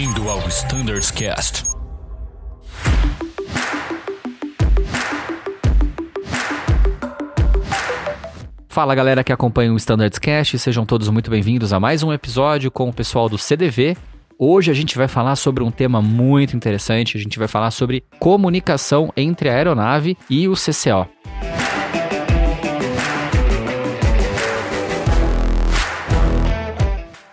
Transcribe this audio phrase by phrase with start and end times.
[0.00, 1.62] Bem-vindo ao Standards Cast.
[8.66, 12.70] Fala galera que acompanha o Standards Cast, sejam todos muito bem-vindos a mais um episódio
[12.70, 13.94] com o pessoal do CDV.
[14.38, 18.02] Hoje a gente vai falar sobre um tema muito interessante, a gente vai falar sobre
[18.18, 21.06] comunicação entre a aeronave e o CCO.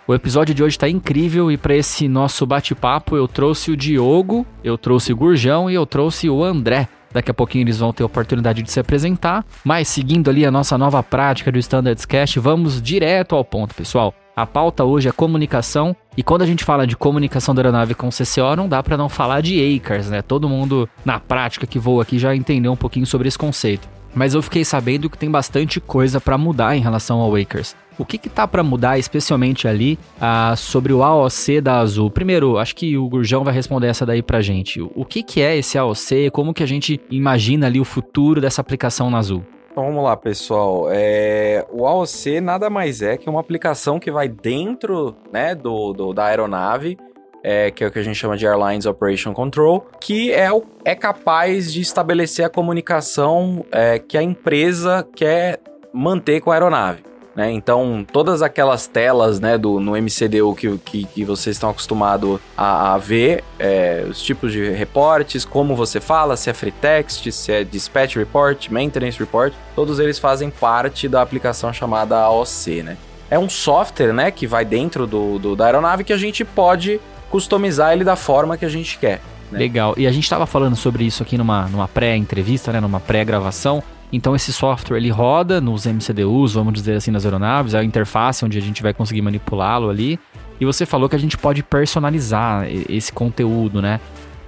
[0.08, 4.46] O episódio de hoje está incrível e para esse nosso bate-papo eu trouxe o Diogo,
[4.64, 6.88] eu trouxe o Gurjão e eu trouxe o André.
[7.12, 10.50] Daqui a pouquinho eles vão ter a oportunidade de se apresentar, mas seguindo ali a
[10.50, 14.14] nossa nova prática do Standards Cast, vamos direto ao ponto, pessoal.
[14.34, 18.08] A pauta hoje é comunicação, e quando a gente fala de comunicação da aeronave com
[18.08, 20.22] CCO, não dá para não falar de ACARS, né?
[20.22, 23.86] Todo mundo na prática que voa aqui já entendeu um pouquinho sobre esse conceito.
[24.14, 27.76] Mas eu fiquei sabendo que tem bastante coisa para mudar em relação ao ACARS.
[27.98, 32.08] O que que tá para mudar, especialmente ali, ah, sobre o AOC da Azul?
[32.10, 34.80] Primeiro, acho que o Gurjão vai responder essa daí pra gente.
[34.80, 36.30] O que que é esse AOC?
[36.30, 39.44] Como que a gente imagina ali o futuro dessa aplicação na Azul?
[39.72, 40.86] Então vamos lá, pessoal.
[40.90, 46.12] É, o AOC nada mais é que uma aplicação que vai dentro né, do, do
[46.12, 46.96] da aeronave,
[47.42, 50.64] é, que é o que a gente chama de Airlines Operation Control, que é, o,
[50.84, 55.60] é capaz de estabelecer a comunicação é, que a empresa quer
[55.92, 57.02] manter com a aeronave.
[57.38, 57.52] Né?
[57.52, 62.94] Então, todas aquelas telas né, do, no MCDU que, que, que vocês estão acostumados a,
[62.94, 67.52] a ver, é, os tipos de reportes, como você fala, se é free text, se
[67.52, 72.82] é dispatch report, maintenance report, todos eles fazem parte da aplicação chamada AOC.
[72.82, 72.96] Né?
[73.30, 77.00] É um software né, que vai dentro do, do da aeronave que a gente pode
[77.30, 79.20] customizar ele da forma que a gente quer.
[79.52, 79.60] Né?
[79.60, 79.94] Legal.
[79.96, 83.80] E a gente estava falando sobre isso aqui numa, numa pré-entrevista, né, numa pré-gravação.
[84.12, 88.44] Então esse software ele roda nos MCDUs, vamos dizer assim, nas aeronaves, é a interface
[88.44, 90.18] onde a gente vai conseguir manipulá-lo ali.
[90.60, 94.00] E você falou que a gente pode personalizar esse conteúdo, né?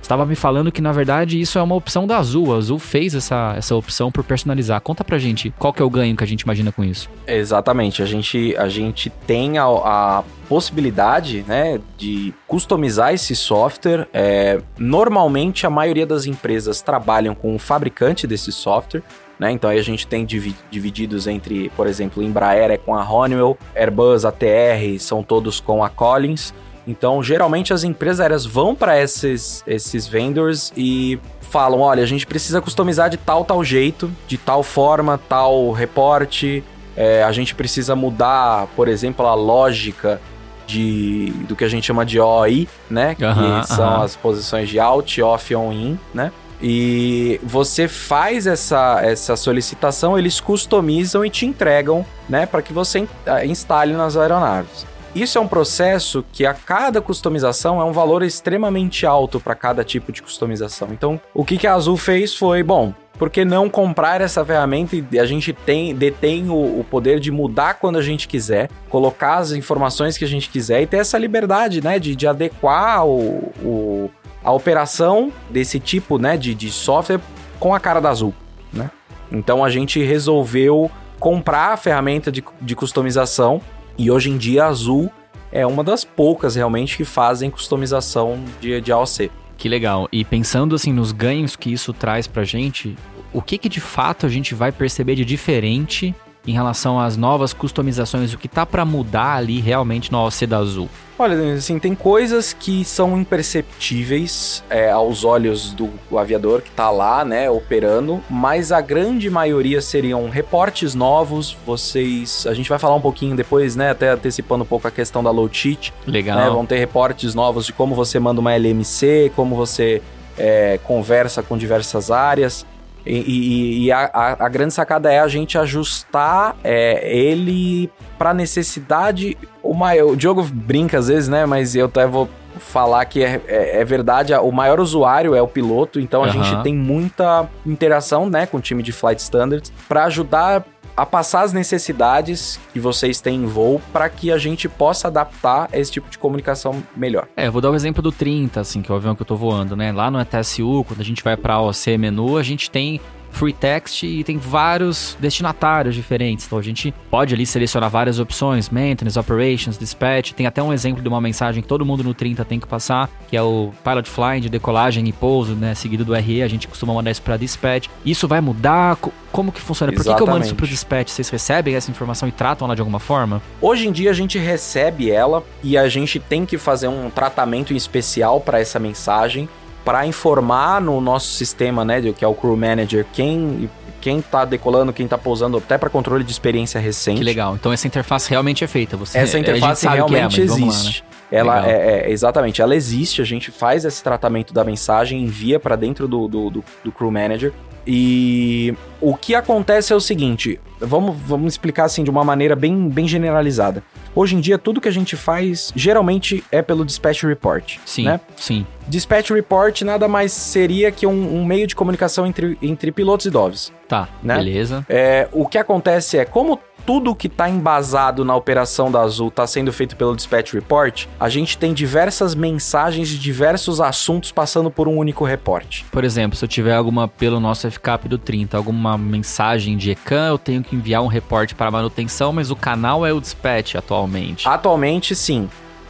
[0.03, 2.53] Estava me falando que na verdade isso é uma opção da Azul.
[2.53, 4.81] A Azul fez essa, essa opção por personalizar.
[4.81, 7.09] Conta pra gente qual que é o ganho que a gente imagina com isso.
[7.26, 8.03] Exatamente.
[8.03, 14.09] A gente, a gente tem a, a possibilidade né, de customizar esse software.
[14.12, 19.03] É, normalmente a maioria das empresas trabalham com o fabricante desse software.
[19.41, 19.51] Né?
[19.53, 24.27] Então aí a gente tem divididos entre, por exemplo, Embraer é com a Honeywell, Airbus,
[24.27, 26.53] ATR são todos com a Collins.
[26.87, 32.27] Então, geralmente as empresas aéreas vão para esses, esses vendors e falam: olha, a gente
[32.27, 36.62] precisa customizar de tal, tal jeito, de tal forma, tal reporte.
[36.95, 40.21] É, a gente precisa mudar, por exemplo, a lógica
[40.67, 43.15] de, do que a gente chama de OI, né?
[43.15, 46.31] que são as posições de out, off, on, in, né?
[46.62, 53.09] E você faz essa, essa solicitação, eles customizam e te entregam, né, para que você
[53.26, 54.87] ah, instale nas aeronaves.
[55.15, 59.82] Isso é um processo que a cada customização é um valor extremamente alto para cada
[59.82, 60.88] tipo de customização.
[60.93, 64.97] Então, o que, que a Azul fez foi, bom, por que não comprar essa ferramenta
[64.97, 69.37] e a gente tem, detém o, o, poder de mudar quando a gente quiser, colocar
[69.38, 73.53] as informações que a gente quiser e ter essa liberdade, né, de, de adequar o,
[73.62, 74.10] o
[74.43, 77.21] a operação desse tipo né, de, de software
[77.59, 78.34] com a cara da Azul.
[78.73, 78.91] Né?
[79.31, 83.61] Então a gente resolveu comprar a ferramenta de, de customização
[83.99, 85.11] e hoje em dia a Azul
[85.53, 89.31] é uma das poucas realmente que fazem customização de, de AOC.
[89.56, 90.09] Que legal.
[90.11, 92.97] E pensando assim nos ganhos que isso traz pra gente,
[93.33, 96.15] o que que de fato a gente vai perceber de diferente
[96.47, 100.89] em relação às novas customizações, o que tá para mudar ali realmente no da Azul?
[101.19, 107.27] Olha, assim, tem coisas que são imperceptíveis é, aos olhos do aviador que tá lá,
[107.27, 112.47] né, operando, mas a grande maioria seriam reportes novos, vocês...
[112.47, 115.31] A gente vai falar um pouquinho depois, né, até antecipando um pouco a questão da
[115.31, 115.93] low cheat.
[116.06, 116.39] Legal.
[116.39, 120.00] Né, vão ter reportes novos de como você manda uma LMC, como você
[120.39, 122.65] é, conversa com diversas áreas.
[123.05, 128.35] E, e, e a, a, a, grande sacada é a gente ajustar é, ele para
[128.35, 129.37] necessidade.
[129.62, 131.47] O, maior, o Diogo brinca às vezes, né?
[131.47, 134.35] Mas eu até vou falar que é, é, é verdade.
[134.35, 136.32] O maior usuário é o piloto, então a uhum.
[136.32, 140.64] gente tem muita interação né, com o time de Flight Standards para ajudar
[141.00, 145.67] a passar as necessidades que vocês têm em voo para que a gente possa adaptar
[145.73, 147.26] esse tipo de comunicação melhor.
[147.35, 149.26] É, eu vou dar o exemplo do 30, assim, que é o avião que eu
[149.26, 149.93] tô voando, né?
[149.93, 153.00] Lá no ETSU, quando a gente vai para OC menu, a gente tem
[153.40, 156.44] free text e tem vários destinatários diferentes.
[156.44, 160.32] Então a gente pode ali selecionar várias opções, maintenance, operations, dispatch.
[160.32, 163.08] Tem até um exemplo de uma mensagem que todo mundo no 30 tem que passar,
[163.28, 166.42] que é o pilot flying de decolagem e pouso, né, seguido do RE.
[166.42, 167.88] A gente costuma mandar isso para dispatch.
[168.04, 168.98] Isso vai mudar?
[169.32, 169.90] Como que funciona?
[169.90, 171.08] Por que, que eu mando isso pro dispatch?
[171.08, 173.40] Vocês recebem essa informação e tratam ela de alguma forma?
[173.58, 177.72] Hoje em dia a gente recebe ela e a gente tem que fazer um tratamento
[177.72, 179.48] especial para essa mensagem
[179.85, 183.69] para informar no nosso sistema, né, que é o Crew Manager, quem
[184.00, 187.19] quem tá decolando, quem tá pousando, até para controle de experiência recente.
[187.19, 187.55] Que legal.
[187.55, 188.97] Então essa interface realmente é feita.
[188.97, 191.05] Você, essa interface realmente é, existe.
[191.05, 191.21] Lá, né?
[191.31, 193.21] Ela é, é, exatamente, ela existe.
[193.21, 197.11] A gente faz esse tratamento da mensagem, envia para dentro do, do, do, do Crew
[197.11, 197.53] Manager.
[197.87, 202.88] E o que acontece é o seguinte: vamos, vamos explicar assim de uma maneira bem,
[202.88, 203.82] bem generalizada.
[204.15, 207.79] Hoje em dia, tudo que a gente faz geralmente é pelo Dispatch Report.
[207.85, 208.21] Sim, né?
[208.37, 208.67] sim.
[208.88, 213.31] Dispatch Report nada mais seria que um, um meio de comunicação entre, entre pilotos e
[213.31, 213.73] doves.
[213.87, 214.37] Tá, né?
[214.37, 214.85] beleza.
[214.88, 219.47] É, o que acontece é, como tudo que está embasado na operação da Azul está
[219.47, 224.88] sendo feito pelo Dispatch Report, a gente tem diversas mensagens de diversos assuntos passando por
[224.88, 225.85] um único reporte.
[225.91, 230.29] Por exemplo, se eu tiver alguma pelo nosso FCAP do 30, alguma mensagem de ECAN,
[230.29, 234.49] eu tenho que enviar um reporte para manutenção, mas o canal é o Dispatch atualmente.
[234.49, 235.49] Atualmente, sim.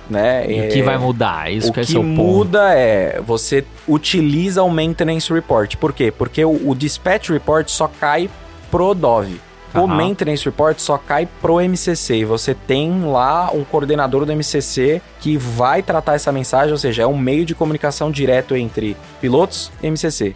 [0.08, 0.50] Né?
[0.50, 1.52] E o que vai mudar?
[1.52, 5.76] Isso o que, é que muda é você utiliza o maintenance report.
[5.76, 6.10] Por quê?
[6.10, 8.28] Porque o, o dispatch report só cai
[8.72, 9.40] pro Dove.
[9.74, 15.00] O Maintenance Report só cai pro MCC e você tem lá um coordenador do MCC
[15.20, 19.70] que vai tratar essa mensagem, ou seja, é um meio de comunicação direto entre pilotos
[19.82, 20.34] e MCC.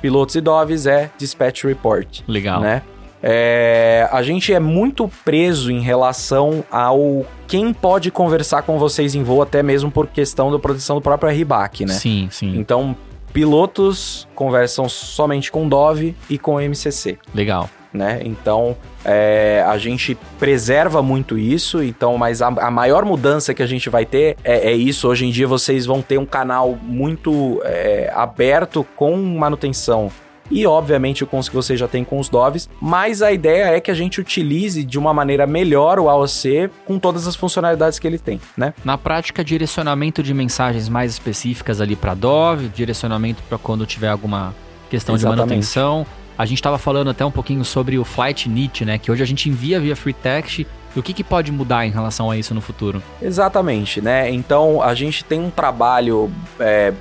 [0.00, 2.20] Pilotos e Doves é Dispatch Report.
[2.28, 2.60] Legal.
[2.60, 2.82] Né?
[3.22, 9.22] É, a gente é muito preso em relação ao quem pode conversar com vocês em
[9.22, 11.94] voo, até mesmo por questão da proteção do próprio RBAC, né?
[11.94, 12.56] Sim, sim.
[12.58, 12.94] Então,
[13.32, 17.18] pilotos conversam somente com Dove e com MCC.
[17.34, 18.20] Legal né?
[18.24, 23.66] Então é, a gente preserva muito isso, então, mas a, a maior mudança que a
[23.66, 25.08] gente vai ter é, é, isso.
[25.08, 30.10] Hoje em dia vocês vão ter um canal muito é, aberto com manutenção
[30.50, 33.80] e obviamente com os que você já tem com os Doves, mas a ideia é
[33.80, 38.06] que a gente utilize de uma maneira melhor o AOC com todas as funcionalidades que
[38.06, 38.74] ele tem, né?
[38.84, 44.54] Na prática, direcionamento de mensagens mais específicas ali para Dove, direcionamento para quando tiver alguma
[44.88, 45.36] questão Exatamente.
[45.36, 46.06] de manutenção
[46.38, 48.98] a gente estava falando até um pouquinho sobre o Flight Init, né?
[48.98, 50.66] Que hoje a gente envia via Free Text.
[50.94, 53.02] O que, que pode mudar em relação a isso no futuro?
[53.20, 54.30] Exatamente, né?
[54.30, 56.92] Então a gente tem um trabalho é,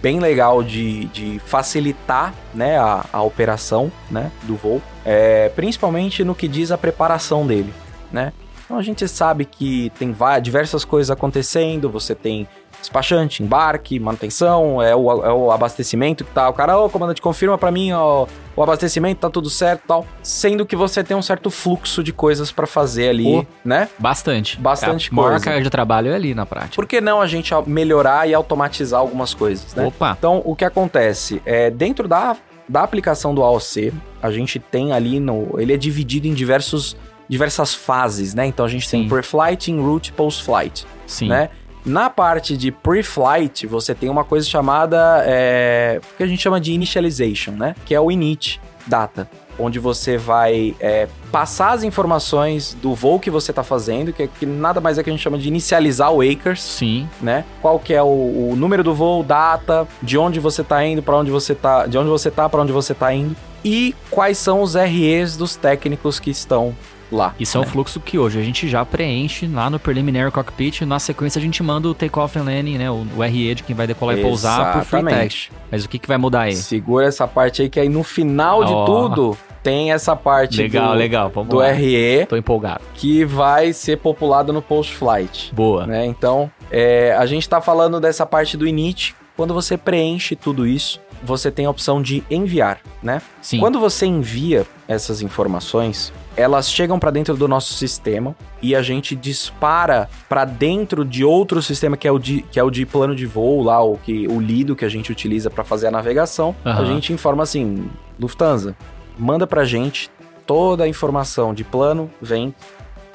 [0.00, 6.34] bem legal de, de facilitar né, a, a operação né, do voo, é, principalmente no
[6.34, 7.72] que diz a preparação dele,
[8.10, 8.32] né?
[8.64, 12.48] Então a gente sabe que tem diversas coisas acontecendo, você tem
[12.80, 16.48] despachante, embarque, manutenção, é o, é o abastecimento que tá.
[16.48, 19.88] O cara, ô, oh, comandante, confirma para mim, ó, o abastecimento tá tudo certo e
[19.88, 20.06] tal.
[20.22, 23.88] Sendo que você tem um certo fluxo de coisas para fazer ali, oh, né?
[23.98, 24.58] Bastante.
[24.58, 25.28] Bastante é, coisa.
[25.28, 26.74] A maior carga de trabalho é ali na prática.
[26.74, 29.84] Por que não a gente melhorar e automatizar algumas coisas, né?
[29.86, 30.16] Opa!
[30.18, 31.42] Então, o que acontece?
[31.44, 32.36] É, dentro da,
[32.68, 33.92] da aplicação do AOC,
[34.22, 35.60] a gente tem ali no.
[35.60, 36.96] Ele é dividido em diversos,
[37.28, 38.46] diversas fases, né?
[38.46, 39.00] Então a gente Sim.
[39.00, 40.86] tem pre-flight, en route, post-flight.
[41.06, 41.28] Sim.
[41.28, 41.50] Né?
[41.86, 45.22] Na parte de pre-flight, você tem uma coisa chamada.
[45.24, 47.76] É, que a gente chama de initialization, né?
[47.84, 49.30] Que é o init data.
[49.56, 54.26] Onde você vai é, passar as informações do voo que você está fazendo, que, é,
[54.26, 56.60] que, nada mais é que a gente chama de inicializar o Acres.
[56.60, 57.08] Sim.
[57.22, 57.44] Né?
[57.62, 61.16] Qual que é o, o número do voo, data, de onde você está indo, para
[61.16, 64.60] onde você tá, de onde você tá, para onde você está indo e quais são
[64.60, 66.72] os REs dos técnicos que estão
[67.10, 67.34] lá.
[67.38, 67.64] Isso né?
[67.64, 70.82] é um fluxo que hoje a gente já preenche lá no Preliminary Cockpit.
[70.82, 72.90] Na sequência a gente manda o Takeoff and Landing, né?
[72.90, 74.26] O, o RE de quem vai decolar Exatamente.
[74.26, 75.50] e pousar por free text.
[75.70, 76.54] Mas o que, que vai mudar aí?
[76.54, 78.64] Segura essa parte aí que aí no final oh.
[78.64, 81.30] de tudo tem essa parte legal, do, legal.
[81.34, 81.72] Vamos do lá.
[81.72, 82.24] RE.
[82.26, 82.82] Tô empolgado.
[82.94, 85.52] Que vai ser populado no post-flight.
[85.52, 85.84] Boa.
[85.84, 86.06] Né?
[86.06, 89.16] Então, é, a gente tá falando dessa parte do init.
[89.36, 93.20] Quando você preenche tudo isso, você tem a opção de enviar, né?
[93.42, 93.58] Sim.
[93.58, 99.16] Quando você envia essas informações, elas chegam para dentro do nosso sistema e a gente
[99.16, 103.16] dispara para dentro de outro sistema que é o de, que é o de plano
[103.16, 106.54] de voo lá, o que o lido que a gente utiliza para fazer a navegação.
[106.64, 106.72] Uhum.
[106.72, 107.88] A gente informa assim,
[108.20, 108.76] Lufthansa,
[109.18, 110.10] manda pra gente
[110.46, 112.64] toda a informação de plano, vento,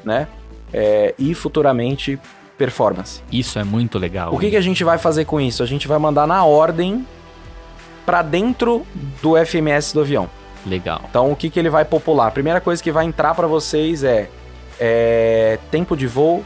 [0.04, 0.28] né?
[0.74, 2.20] É, e futuramente
[2.58, 3.22] performance.
[3.32, 4.34] Isso é muito legal.
[4.34, 5.62] O que, que a gente vai fazer com isso?
[5.62, 7.06] A gente vai mandar na ordem
[8.06, 8.86] para dentro
[9.22, 10.30] do FMS do avião.
[10.66, 11.02] Legal.
[11.10, 12.28] Então, o que, que ele vai popular?
[12.28, 14.30] A primeira coisa que vai entrar para vocês é,
[14.80, 16.44] é, tempo de voo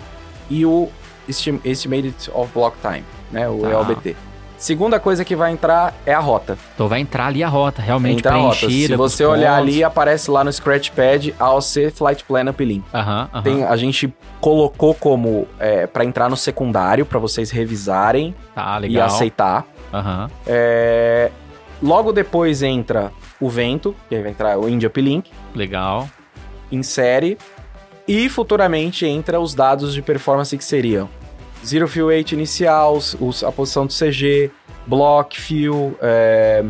[0.50, 0.90] e o
[1.28, 3.48] Estimated of Block Time, né?
[3.50, 3.70] O tá.
[3.72, 4.16] ELBT.
[4.58, 6.58] Segunda coisa que vai entrar é a rota.
[6.74, 8.56] Então vai entrar ali a rota, realmente Entra a rota.
[8.58, 8.88] preenchida.
[8.94, 9.74] Se você olhar pontos.
[9.74, 12.84] ali, aparece lá no Scratchpad AOC Flight Plan Uplink.
[12.94, 13.30] Aham.
[13.44, 18.98] Tem, a gente colocou como é, para entrar no secundário, para vocês revisarem Tá, e
[19.00, 19.66] aceitar.
[19.94, 20.30] Aham.
[20.48, 21.32] É,
[21.84, 26.10] logo depois entra o vento, que aí vai entrar o India Uplink, Legal.
[26.72, 27.38] insere.
[28.08, 31.10] E futuramente entra os dados de performance que seriam
[31.66, 34.52] Zero Fuel Weight inicial, os- os- a posição do CG,
[34.86, 36.64] Block, Fuel, é,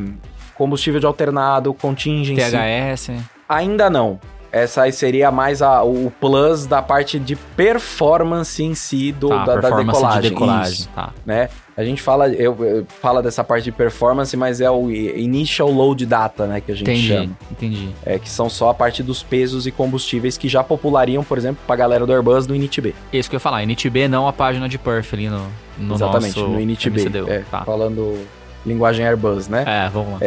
[0.55, 2.51] combustível de alternado, Contingency.
[2.51, 3.11] THS.
[3.49, 4.19] Ainda não.
[4.57, 9.43] Essa aí seria mais a- o plus da parte de performance em si do, Tá,
[9.43, 10.21] da, da decolagem.
[10.21, 10.73] de decolagem.
[10.73, 11.09] Isso, Tá.
[11.25, 11.49] né?
[11.75, 16.05] A gente fala, eu, eu fala dessa parte de performance, mas é o initial load
[16.05, 17.37] data, né, que a gente Entendi, chama.
[17.51, 17.89] entendi.
[18.05, 21.61] É, que são só a parte dos pesos e combustíveis que já populariam, por exemplo,
[21.67, 22.95] pra galera do Airbus no INIT-B.
[23.11, 25.45] Isso que eu ia falar, NitB não a página de perf ali no,
[25.77, 27.11] no Exatamente, nosso no INIT-B.
[27.27, 27.65] É, Tá.
[27.65, 28.25] Falando
[28.65, 29.65] linguagem Airbus, né?
[29.67, 30.19] É, vamos lá.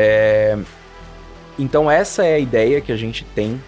[1.59, 3.61] Então essa é a ideia que a gente tem.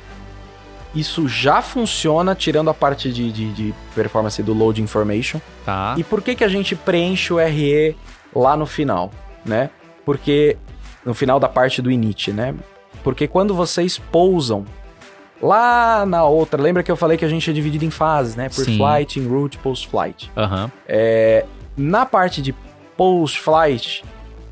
[0.94, 5.40] Isso já funciona, tirando a parte de, de- de performance do load information.
[5.64, 5.94] Tá.
[5.96, 7.96] E por que, que a gente preenche o RE
[8.34, 9.10] lá no final,
[9.44, 9.70] né?
[10.04, 10.56] Porque
[11.04, 12.54] no final da parte do init, né?
[13.04, 14.66] Porque quando vocês pousam
[15.40, 18.48] lá na outra, lembra que eu falei que a gente é dividido em fases, né?
[18.48, 18.76] Por Sim.
[18.76, 20.30] flight, en route, post-flight.
[20.36, 20.70] Aham.
[21.76, 22.52] Na parte de
[22.96, 24.04] post-flight,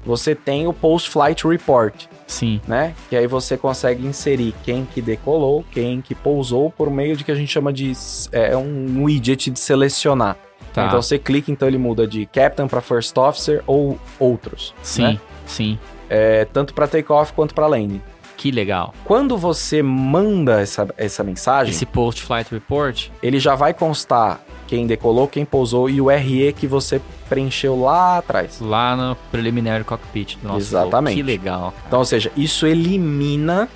[0.05, 2.61] você tem o post-flight report, Sim.
[2.69, 2.95] né?
[3.09, 7.33] Que aí você consegue inserir quem que decolou, quem que pousou, por meio de que
[7.33, 7.93] a gente chama de
[8.31, 10.37] é, um widget de selecionar.
[10.73, 10.87] Tá.
[10.87, 14.75] Então você clica, então ele muda de Captain para First Officer ou outros.
[14.83, 15.21] sim, né?
[15.47, 15.79] sim.
[16.11, 18.01] É, tanto para takeoff quanto para landing.
[18.37, 18.95] Que legal.
[19.05, 25.27] Quando você manda essa, essa mensagem, Esse post-flight report, ele já vai constar quem decolou,
[25.27, 28.61] quem pousou e o RE que você preencheu lá atrás.
[28.61, 31.17] lá no preliminary cockpit do nosso Exatamente.
[31.17, 31.73] Que legal.
[31.73, 31.85] cara.
[31.87, 33.69] Então, ou seja, isso elimina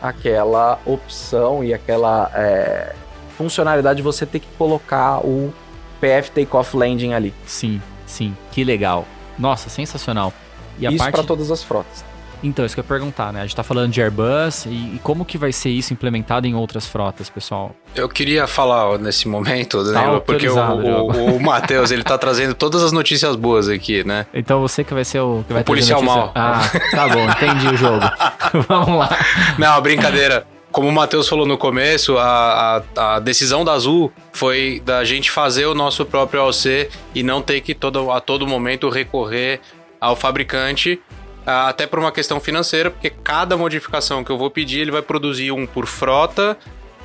[0.00, 2.94] aquela opção e aquela é,
[3.36, 5.52] funcionalidade de você ter que colocar o
[6.00, 7.32] PF Takeoff Landing ali.
[7.46, 8.34] Sim, sim.
[8.50, 9.06] Que legal.
[9.38, 10.32] Nossa, sensacional.
[10.78, 11.14] E a isso parte...
[11.14, 12.04] para todas as frotas.
[12.42, 13.40] Então, isso que eu ia perguntar, né?
[13.40, 16.54] A gente tá falando de Airbus e, e como que vai ser isso implementado em
[16.54, 17.74] outras frotas, pessoal?
[17.94, 22.54] Eu queria falar ó, nesse momento, Danilo, porque o, o, o Matheus, ele tá trazendo
[22.54, 24.26] todas as notícias boas aqui, né?
[24.34, 26.32] Então você que vai ser o que vai O policial mal.
[26.34, 28.04] Ah, tá bom, entendi o jogo.
[28.68, 29.16] Vamos lá.
[29.58, 30.46] Não, brincadeira.
[30.72, 35.30] Como o Matheus falou no começo, a, a, a decisão da Azul foi da gente
[35.30, 39.60] fazer o nosso próprio AOC e não ter que todo, a todo momento recorrer
[40.00, 40.98] ao fabricante,
[41.44, 45.50] até por uma questão financeira, porque cada modificação que eu vou pedir, ele vai produzir
[45.52, 46.56] um por frota.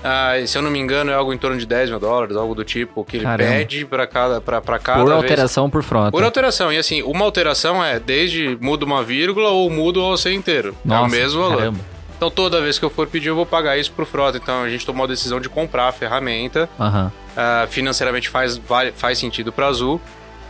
[0.04, 2.36] ah, e se eu não me engano, é algo em torno de 10 mil dólares,
[2.38, 3.50] algo do tipo, que ele Caramba.
[3.52, 5.18] pede para cada, pra, pra cada Por vez.
[5.24, 6.12] alteração por frota.
[6.12, 6.72] Por alteração.
[6.72, 10.70] E assim, uma alteração é desde muda uma vírgula ou muda o AOC inteiro.
[10.70, 11.58] é o Nossa, mesmo valor.
[11.58, 11.80] Caramba.
[12.16, 14.38] Então toda vez que eu for pedir, eu vou pagar isso pro frota.
[14.38, 16.68] Então a gente tomou a decisão de comprar a ferramenta.
[16.80, 17.12] Aham.
[17.36, 18.60] Ah, financeiramente faz,
[18.96, 20.02] faz sentido para Azul.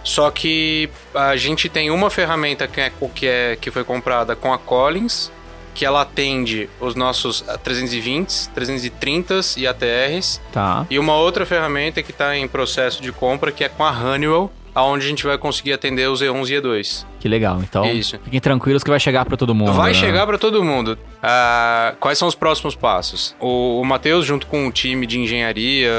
[0.07, 4.53] Só que a gente tem uma ferramenta que, é, que, é, que foi comprada com
[4.53, 5.29] a Collins,
[5.75, 10.39] que ela atende os nossos ah, 320, 330 e ATRs.
[10.53, 10.87] Tá.
[10.89, 14.49] E uma outra ferramenta que está em processo de compra, que é com a Honeywell,
[14.73, 17.05] aonde a gente vai conseguir atender os E1 e E2.
[17.19, 17.59] Que legal.
[17.61, 18.17] Então, Isso.
[18.23, 19.73] fiquem tranquilos que vai chegar pra todo mundo.
[19.73, 19.99] Vai né?
[19.99, 20.97] chegar para todo mundo.
[21.21, 23.35] Ah, quais são os próximos passos?
[23.41, 25.91] O, o Matheus, junto com o time de engenharia,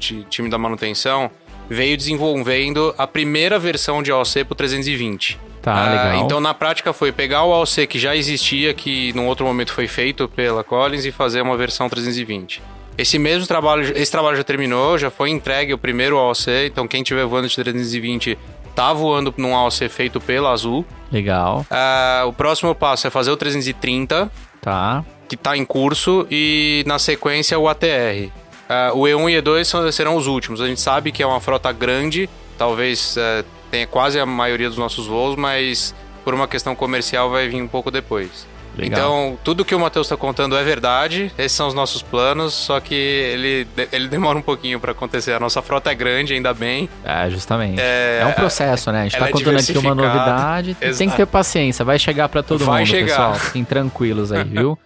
[0.00, 1.30] ti- time da manutenção,
[1.68, 5.38] veio desenvolvendo a primeira versão de AOC para 320.
[5.62, 6.24] Tá, Ah, legal.
[6.24, 9.86] Então, na prática, foi pegar o AOC que já existia, que num outro momento foi
[9.88, 12.60] feito pela Collins, e fazer uma versão 320.
[12.98, 17.00] Esse mesmo trabalho, esse trabalho já terminou, já foi entregue o primeiro AOC, então quem
[17.02, 18.38] estiver voando de 320
[18.74, 20.84] tá voando num AOC feito pela Azul.
[21.10, 21.64] Legal.
[21.70, 24.30] Ah, o próximo passo é fazer o 330,
[24.60, 25.04] Tá.
[25.28, 28.30] que está em curso, e na sequência o ATR.
[28.68, 30.60] Ah, o E1 e E2 são- serão os últimos.
[30.60, 34.78] A gente sabe que é uma frota grande, talvez eh, tenha quase a maioria dos
[34.78, 35.94] nossos voos, mas
[36.24, 38.46] por uma questão comercial vai vir um pouco depois.
[38.76, 38.98] Legal.
[38.98, 42.80] Então, tudo que o Matheus está contando é verdade, esses são os nossos planos, só
[42.80, 45.32] que ele, ele demora um pouquinho para acontecer.
[45.32, 46.88] A nossa frota é grande, ainda bem.
[47.04, 47.80] É, justamente.
[47.80, 49.02] É, É, um processo, né?
[49.02, 50.74] A gente ela tá é contando aqui uma novidade.
[50.74, 51.10] Tem Exato.
[51.12, 51.84] que ter paciência.
[51.84, 53.06] Vai chegar pra todo Vai mundo, chegar.
[53.06, 53.34] pessoal.
[53.36, 54.76] Fiquem tranquilos aí, viu?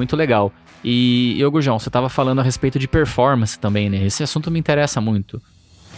[0.00, 0.50] Muito legal.
[0.82, 4.02] E, e ô Gurjão, você tava falando a respeito de performance também, né?
[4.02, 5.42] Esse assunto me interessa muito.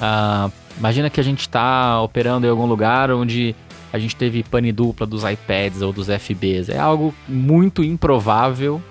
[0.00, 3.54] Ah, imagina que a gente tá operando em algum lugar onde
[3.92, 6.68] a gente teve pane dupla dos iPads ou dos FBs.
[6.68, 8.82] É algo muito improvável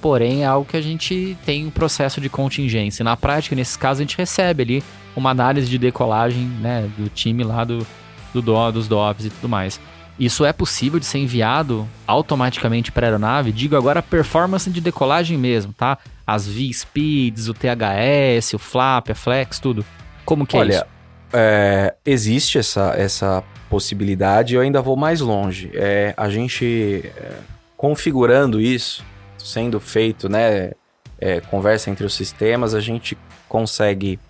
[0.00, 3.04] porém é algo que a gente tem um processo de contingência.
[3.04, 7.44] Na prática, nesse caso, a gente recebe ali uma análise de decolagem né, do time
[7.44, 7.86] lá do,
[8.34, 9.80] do do, dos DOPs e tudo mais.
[10.22, 13.50] Isso é possível de ser enviado automaticamente para a aeronave?
[13.50, 15.98] Digo agora performance de decolagem mesmo, tá?
[16.24, 19.84] As V-Speeds, o THS, o flap, a flex, tudo.
[20.24, 20.84] Como que Olha, é isso?
[21.32, 25.72] É, existe essa, essa possibilidade, eu ainda vou mais longe.
[25.74, 27.32] É, a gente é,
[27.76, 29.04] configurando isso,
[29.36, 30.70] sendo feito, né,
[31.18, 34.20] é, conversa entre os sistemas, a gente consegue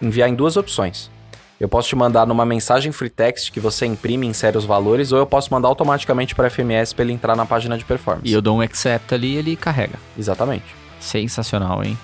[0.00, 1.10] enviar em duas opções.
[1.60, 5.10] Eu posso te mandar numa mensagem free text que você imprime e insere os valores,
[5.12, 8.28] ou eu posso mandar automaticamente para FMS para ele entrar na página de performance.
[8.28, 9.94] E eu dou um accept ali e ele carrega.
[10.18, 10.64] Exatamente.
[11.00, 11.96] Sensacional, hein?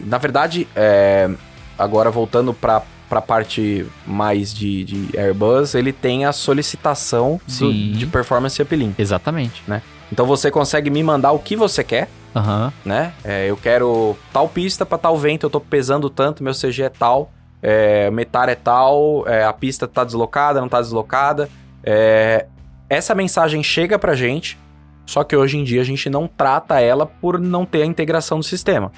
[0.00, 1.30] Na verdade, é,
[1.78, 7.72] agora voltando para para a parte mais de, de Airbus, ele tem a solicitação do-
[7.72, 9.00] de performance uplink.
[9.00, 9.62] Exatamente.
[10.10, 12.72] Então você consegue me mandar o que você quer, Aham.
[12.84, 13.12] né?
[13.22, 16.88] É, eu quero tal pista para tal vento, eu tô pesando tanto, meu CG é
[16.88, 17.30] tal,
[17.68, 18.08] é,
[18.48, 21.48] é tal, é, a pista tá deslocada, não tá deslocada.
[21.82, 22.46] É,
[22.88, 24.56] essa mensagem chega pra gente,
[25.04, 28.38] só que hoje em dia a gente não trata ela por não ter a integração
[28.38, 28.92] do sistema.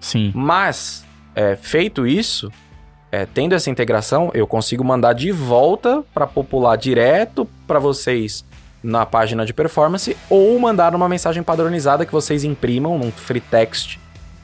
[0.00, 0.32] Sim.
[0.34, 1.04] Mas,
[1.34, 2.50] é, feito isso,
[3.12, 8.42] é, tendo essa integração, eu consigo mandar de volta para popular direto para vocês
[8.82, 13.98] na página de performance ou mandar uma mensagem padronizada que vocês imprimam num free text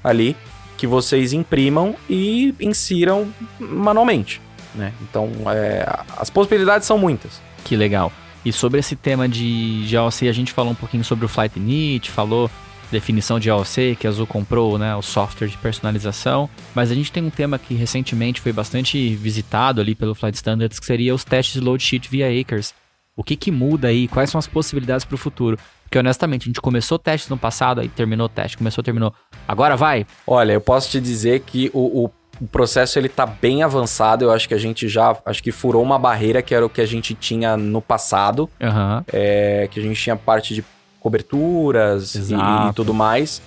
[0.04, 0.36] ali,
[0.80, 4.40] que vocês imprimam e insiram manualmente.
[4.74, 4.94] Né?
[5.02, 7.38] Então, é, as possibilidades são muitas.
[7.64, 8.10] Que legal.
[8.42, 11.58] E sobre esse tema de, de AOC, a gente falou um pouquinho sobre o Flight
[11.58, 12.50] Init, falou
[12.90, 17.12] definição de AOC, que a Azul comprou, né, o software de personalização, mas a gente
[17.12, 21.24] tem um tema que recentemente foi bastante visitado ali pelo Flight Standards, que seria os
[21.24, 22.74] testes de load sheet via Acres.
[23.14, 24.08] O que que muda aí?
[24.08, 25.58] Quais são as possibilidades para o futuro?
[25.90, 29.12] Porque honestamente, a gente começou testes no passado, aí terminou o teste, começou, terminou.
[29.48, 30.06] Agora vai?
[30.24, 34.24] Olha, eu posso te dizer que o, o- o processo ele tá bem avançado.
[34.24, 36.80] Eu acho que a gente já acho que furou uma barreira que era o que
[36.80, 39.04] a gente tinha no passado, Aham.
[39.12, 40.64] é, que a gente tinha parte de
[41.00, 43.42] coberturas e, e tudo mais.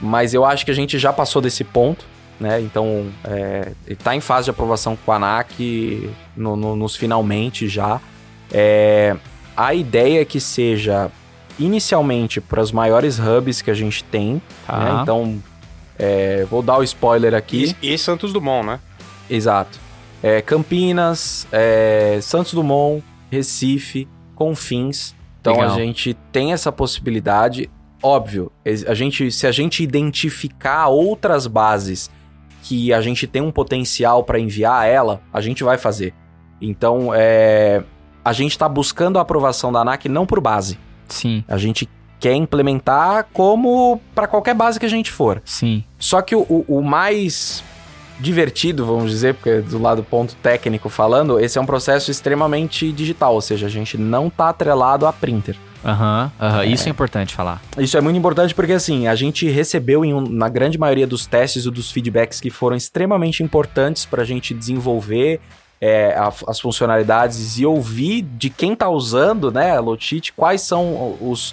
[0.00, 2.04] Mas eu acho que a gente já passou desse ponto,
[2.40, 2.60] né?
[2.60, 3.72] Então, é,
[4.02, 8.00] tá em fase de aprovação com a ANAC, no- no- nos finalmente já.
[8.52, 9.16] É,
[9.56, 11.10] a ideia é que seja
[11.58, 14.78] inicialmente para os maiores hubs que a gente tem, Tá.
[14.78, 15.00] né?
[15.02, 15.42] Então,
[15.98, 17.74] é, vou dar o spoiler aqui.
[17.82, 18.80] E, e Santos Dumont, né?
[19.28, 19.78] Exato.
[20.22, 25.14] É, Campinas, é, Santos Dumont, Recife, Confins.
[25.40, 25.72] Então Legal.
[25.72, 27.68] a gente tem essa possibilidade.
[28.02, 28.50] Óbvio,
[28.86, 32.10] a gente, se a gente identificar outras bases
[32.62, 36.14] que a gente tem um potencial para enviar a ela, a gente vai fazer.
[36.60, 37.82] Então, é,
[38.24, 40.78] a gente está buscando a aprovação da ANAC não por base.
[41.08, 41.88] Sim, A gente
[42.20, 45.42] quer implementar como para qualquer base que a gente for.
[45.44, 45.82] sim.
[45.98, 47.62] Só que o, o- o mais
[48.20, 53.34] divertido, vamos dizer, porque do lado ponto técnico falando, esse é um processo extremamente digital,
[53.34, 55.56] ou seja, a gente não tá atrelado a printer.
[55.84, 56.64] Aham, aham.
[56.64, 57.60] Isso é importante falar.
[57.76, 61.26] Isso é muito importante porque, assim, a gente recebeu em um- na grande maioria dos
[61.26, 65.40] testes ou dos feedbacks que foram extremamente importantes para a gente desenvolver
[65.84, 71.52] é, a- as funcionalidades e ouvir de quem tá usando, né, sheet, quais são os,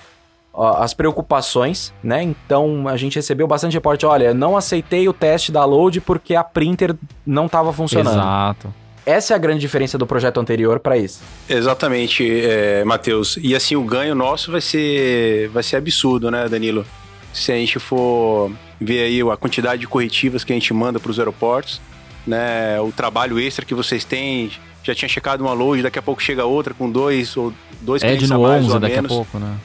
[0.77, 2.21] as preocupações, né?
[2.21, 6.43] Então, a gente recebeu bastante reporte, olha, não aceitei o teste da load porque a
[6.43, 8.19] printer não estava funcionando.
[8.19, 8.73] Exato.
[9.03, 11.21] Essa é a grande diferença do projeto anterior para esse.
[11.49, 13.39] Exatamente, é, Matheus.
[13.41, 16.85] E assim, o ganho nosso vai ser, vai ser absurdo, né, Danilo?
[17.33, 21.09] Se a gente for ver aí a quantidade de corretivas que a gente manda para
[21.09, 21.81] os aeroportos,
[22.29, 24.51] né, o trabalho extra que vocês têm,
[24.83, 28.07] já tinha checado uma load, daqui a pouco chega outra com dois ou dois É
[28.07, 29.11] clientes de a mais 11 ou a daqui a menos.
[29.17, 29.57] pouco, né?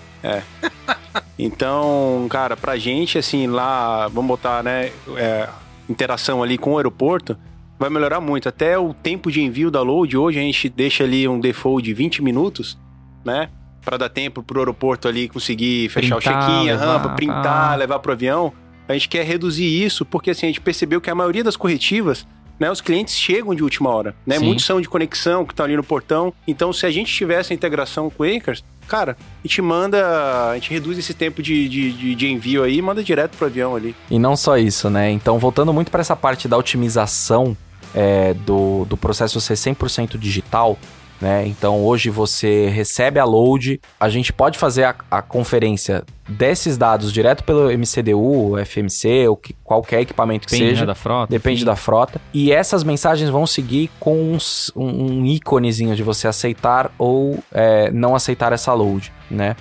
[1.38, 5.48] Então, cara, pra gente, assim, lá, vamos botar, né, é,
[5.88, 7.36] interação ali com o aeroporto,
[7.78, 8.48] vai melhorar muito.
[8.48, 11.92] Até o tempo de envio da load, hoje a gente deixa ali um default de
[11.92, 12.78] 20 minutos,
[13.24, 13.50] né,
[13.84, 17.74] Pra dar tempo pro aeroporto ali conseguir fechar Printar, o check-in, a rampa, printar, tá.
[17.74, 18.50] levar pro avião.
[18.88, 22.26] A gente quer reduzir isso, porque assim, a gente percebeu que a maioria das corretivas,
[22.58, 24.38] né, os clientes chegam de última hora, né?
[24.38, 24.44] Sim.
[24.44, 26.32] Muitos são de conexão, que estão ali no portão.
[26.46, 30.54] Então, se a gente tiver essa integração com o Acres, cara, a gente manda, a
[30.54, 33.74] gente reduz esse tempo de, de, de, de envio aí e manda direto pro avião
[33.74, 33.94] ali.
[34.10, 35.10] E não só isso, né?
[35.10, 37.56] Então, voltando muito para essa parte da otimização
[37.94, 40.78] é, do, do processo ser 100% digital,
[41.24, 41.46] né?
[41.46, 47.10] Então, hoje você recebe a load, a gente pode fazer a, a conferência desses dados
[47.10, 50.80] direto pelo MCDU, FMC, ou que, qualquer equipamento que Depende seja.
[50.82, 51.30] né, da frota.
[51.30, 51.64] Depende enfim.
[51.64, 52.20] da frota.
[52.34, 57.90] E essas mensagens vão seguir com uns- um, um íconezinho de você aceitar ou é,
[57.90, 59.56] não aceitar essa load, né?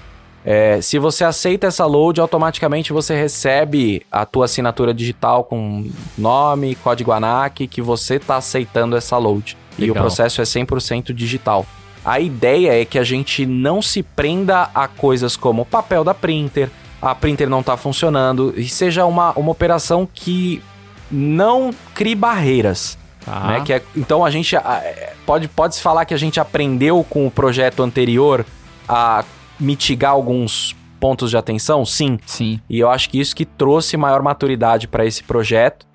[0.45, 6.75] É, se você aceita essa load, automaticamente você recebe a tua assinatura digital com nome,
[6.75, 9.55] código ANAC, que você está aceitando essa load.
[9.77, 10.03] E o Legal.
[10.03, 11.65] processo é 100% digital.
[12.05, 16.13] A ideia é que a gente não se prenda a coisas como o papel da
[16.13, 16.69] printer,
[17.01, 20.61] a printer não está funcionando, e seja uma, uma operação que
[21.09, 22.97] não crie barreiras.
[23.25, 23.39] Tá.
[23.47, 23.61] Né?
[23.61, 24.55] Que é- então a gente
[25.25, 28.45] pode, pode se falar que a gente aprendeu com o projeto anterior
[28.87, 29.23] a
[29.59, 31.85] mitigar alguns pontos de atenção?
[31.85, 32.17] Sim.
[32.25, 32.59] Sim.
[32.69, 35.85] E eu acho que isso que trouxe maior maturidade para esse projeto.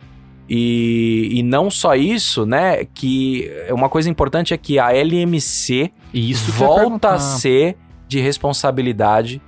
[0.49, 2.85] E, e não só isso, né?
[2.95, 9.43] Que uma coisa importante é que a LMC isso volta a ser de responsabilidade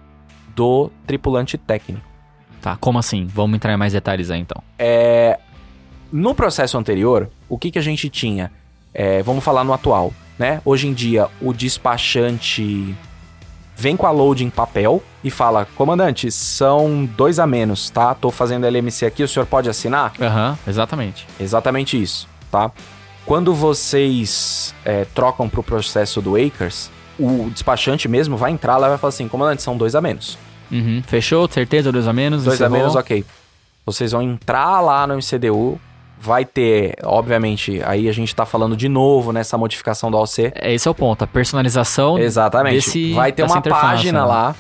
[0.55, 2.05] do tripulante técnico.
[2.61, 3.27] Tá, como assim?
[3.27, 4.63] Vamos entrar em mais detalhes aí então.
[4.79, 5.39] É,
[6.13, 8.53] no processo anterior, o que, que a gente tinha?
[8.93, 10.61] É, vamos falar no atual, né?
[10.65, 12.95] Hoje em dia, o despachante
[13.81, 18.15] vem com a load em papel e fala: Comandante, são dois a menos, tá?
[18.15, 20.13] Tô fazendo LMC aqui, o senhor pode assinar?
[20.21, 21.27] Aham, exatamente.
[21.41, 22.71] Exatamente isso, tá?
[23.25, 28.91] Quando vocês é, trocam pro processo do Acres, o despachante mesmo vai entrar lá e
[28.91, 30.37] vai falar assim: Comandante, são dois a menos.
[30.71, 31.03] Uhum.
[31.07, 31.49] Fechou?
[31.51, 31.91] Certeza?
[31.91, 32.45] Dois a menos?
[32.45, 32.79] Dois a Encerrou?
[32.79, 33.25] menos, ok.
[33.87, 35.81] Vocês vão entrar lá no MCDU,
[36.23, 40.53] vai ter, obviamente, aí a gente tá falando de novo nessa modificação do AOC.
[40.55, 42.75] É, Esse é o ponto, a personalização Exatamente.
[42.77, 44.27] desse- vai ter uma página né?
[44.27, 44.55] lá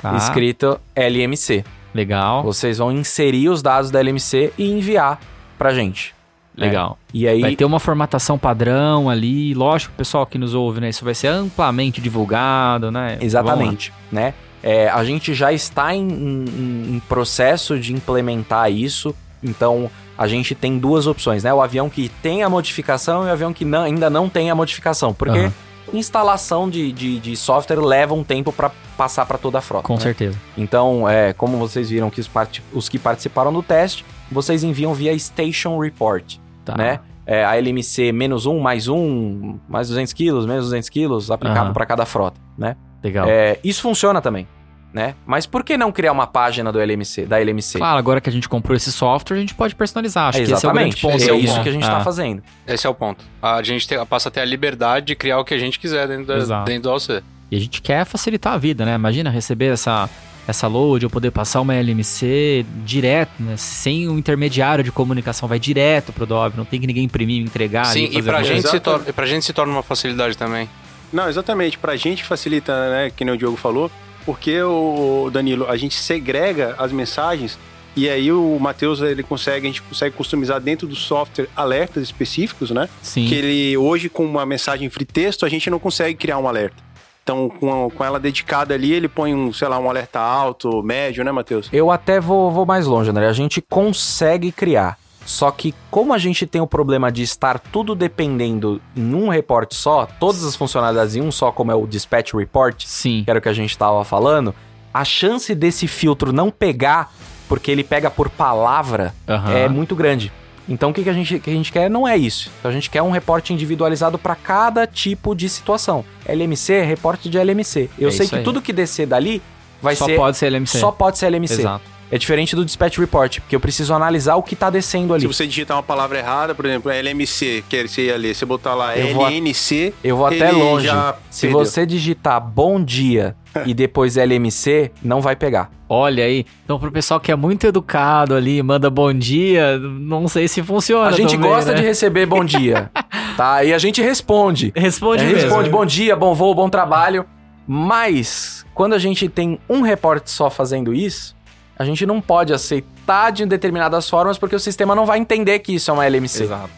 [0.00, 1.62] tá, escrito LMC.
[1.94, 5.18] Legal, Vocês vão inserir os dados da LMC e enviar
[5.58, 6.14] pra gente.
[6.56, 6.66] né?
[6.66, 6.98] legal.
[7.14, 10.88] E aí Vai ter uma formatação padrão ali, lógico, pessoal que nos ouve, né?
[10.88, 13.16] Isso vai ser amplamente divulgado, né?
[13.20, 14.34] Exatamente, né?
[14.62, 20.54] É, a gente já está em, em- em processo de implementar isso, então a gente
[20.54, 21.52] tem duas opções, né?
[21.54, 24.54] O avião que tem a modificação e o avião que não- ainda não tem a
[24.54, 25.52] modificação, porque Aham.
[25.92, 29.86] instalação de, de, de software leva um tempo para passar para toda a frota.
[29.86, 30.00] Com né?
[30.00, 30.38] certeza.
[30.56, 32.30] Então, é, como vocês viram que os,
[32.72, 36.76] os que participaram do teste, vocês enviam via Station Report Tá.
[36.76, 37.00] né?
[37.24, 41.72] É, a LMC menos um, mais um, mais 200 quilos, menos 200 quilos, aplicável Aham.
[41.74, 42.74] para cada frota, né?
[43.04, 43.26] Legal.
[43.28, 44.46] É, isso funciona também,
[44.92, 45.14] né?
[45.26, 47.78] Mas por que não criar uma página do LMC, da LMC?
[47.78, 50.28] Claro, agora que a gente comprou esse software, a gente pode personalizar.
[50.28, 51.22] Acho que esse é o grande Exatamente, ponto.
[51.24, 51.62] é, é o isso ponto.
[51.62, 52.42] que a gente Ah, tá fazendo.
[52.66, 53.24] Esse é o ponto.
[53.42, 56.08] A gente tem- passa a ter a liberdade de criar o que a gente quiser
[56.08, 57.22] dentro, da, dentro do AOC.
[57.50, 58.94] E a gente quer facilitar a vida, né?
[58.94, 60.08] Imagina receber essa,
[60.46, 63.56] essa load, eu poder passar uma LMC direto, né?
[63.56, 67.84] Sem um intermediário de comunicação, vai direto pro DOB, não tem que ninguém imprimir, entregar.
[67.86, 70.68] Sim, e pra alguma gente, se torna, e pra gente se torna uma facilidade também.
[71.12, 71.78] Não, exatamente.
[71.78, 73.10] Pra gente facilita, né?
[73.14, 73.90] Que nem o Diogo falou,
[74.28, 77.58] porque o Danilo, a gente segrega as mensagens
[77.96, 82.70] e aí o Matheus ele consegue, a gente consegue customizar dentro do software alertas específicos,
[82.70, 82.90] né?
[83.00, 83.26] Sim.
[83.26, 86.76] Que ele hoje com uma mensagem free texto a gente não consegue criar um alerta.
[87.22, 91.24] Então, com, com ela dedicada ali, ele põe um, sei lá, um alerta alto, médio,
[91.24, 91.70] né, Matheus?
[91.72, 93.28] Eu até vou, vou mais longe, André.
[93.28, 94.98] A gente consegue criar.
[95.28, 99.74] Só que como a gente tem o problema de estar tudo dependendo em um reporte
[99.74, 103.24] só, todas as funcionalidades em um só, como é o Dispatch Report, Sim.
[103.24, 104.54] que era o que a gente estava falando,
[104.92, 107.12] a chance desse filtro não pegar,
[107.46, 109.52] porque ele pega por palavra, Aham.
[109.52, 110.32] é muito grande.
[110.66, 112.50] Então o que, que, a gente, que a gente quer não é isso.
[112.64, 116.06] A gente quer um reporte individualizado para cada tipo de situação.
[116.26, 117.90] LMC reporte de LMC.
[117.98, 118.42] Eu É sei que aí.
[118.42, 119.42] tudo que descer dali
[119.82, 120.16] vai Só ser.
[120.16, 120.78] pode ser LMC.
[120.78, 121.52] Só pode ser LMC.
[121.60, 121.97] Exato.
[122.10, 125.22] É diferente do Dispatch Report, porque eu preciso analisar o que tá descendo ali.
[125.22, 128.74] Se você digitar uma palavra errada, por exemplo, LMC, que você ia ler, você botar
[128.74, 130.88] lá Eu vou LNC, Eu vou até longe.
[131.30, 131.58] Se perdeu.
[131.58, 135.70] você digitar bom dia e depois LMC, não vai pegar.
[135.88, 136.46] Olha aí.
[136.64, 141.08] Então, pro pessoal que é muito educado ali, manda bom dia, não sei se funciona.
[141.08, 141.78] A gente também, gosta né?
[141.78, 142.90] de receber bom dia,
[143.36, 143.64] tá?
[143.64, 144.72] E a gente responde.
[144.74, 145.40] Responde É, mesmo.
[145.42, 147.24] responde bom dia, bom voo, bom trabalho.
[147.66, 151.36] Mas, quando a gente tem um repórter só fazendo isso,
[151.78, 155.74] a gente não pode aceitar de determinadas formas porque o sistema não vai entender que
[155.74, 156.42] isso é uma LMC.
[156.42, 156.70] Exato.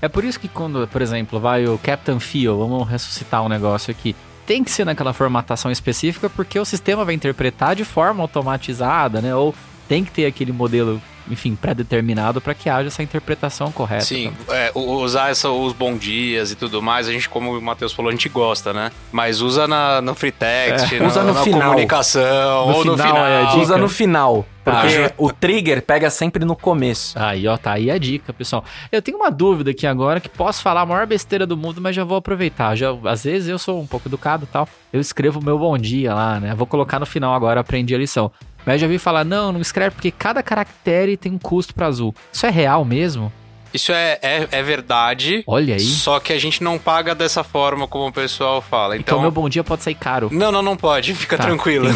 [0.00, 3.90] É por isso que quando, por exemplo, vai o Captain Feel, vamos ressuscitar um negócio
[3.90, 4.14] aqui,
[4.46, 9.34] tem que ser naquela formatação específica porque o sistema vai interpretar de forma automatizada, né?
[9.34, 9.54] Ou
[9.88, 14.04] tem que ter aquele modelo, enfim, pré-determinado para que haja essa interpretação correta.
[14.04, 17.92] Sim, é, usar essa- os bom dias e tudo mais, a gente, como o Matheus
[17.92, 18.90] falou, a gente gosta, né?
[19.10, 21.60] Mas usa na, no free text, É, na, usa no na final.
[21.62, 23.26] comunicação, No ou no final, final.
[23.26, 23.56] é.
[23.56, 27.18] Usa no final, porque Ah, o trigger pega sempre no começo.
[27.18, 28.64] Aí, ó, tá aí a dica, pessoal.
[28.92, 31.94] Eu tenho uma dúvida aqui agora que posso falar a maior besteira do mundo, mas
[31.96, 32.74] já vou aproveitar.
[32.76, 34.68] Já, às vezes eu sou um pouco educado e tal.
[34.92, 36.54] Eu escrevo o meu bom dia lá, né?
[36.54, 38.30] Vou colocar no final agora, aprendi a lição.
[38.66, 42.14] Mas já vi falar, não, não escreve porque cada caractere tem um custo pra azul.
[42.32, 43.32] Isso é real mesmo?
[43.72, 45.42] Isso é, é, é verdade.
[45.46, 45.80] Olha aí.
[45.80, 48.96] Só que a gente não paga dessa forma como o pessoal fala.
[48.96, 49.20] Então, Então.
[49.22, 50.28] meu bom dia pode sair caro.
[50.32, 51.14] Não, não, não pode.
[51.14, 51.88] Fica Tá, tranquilo.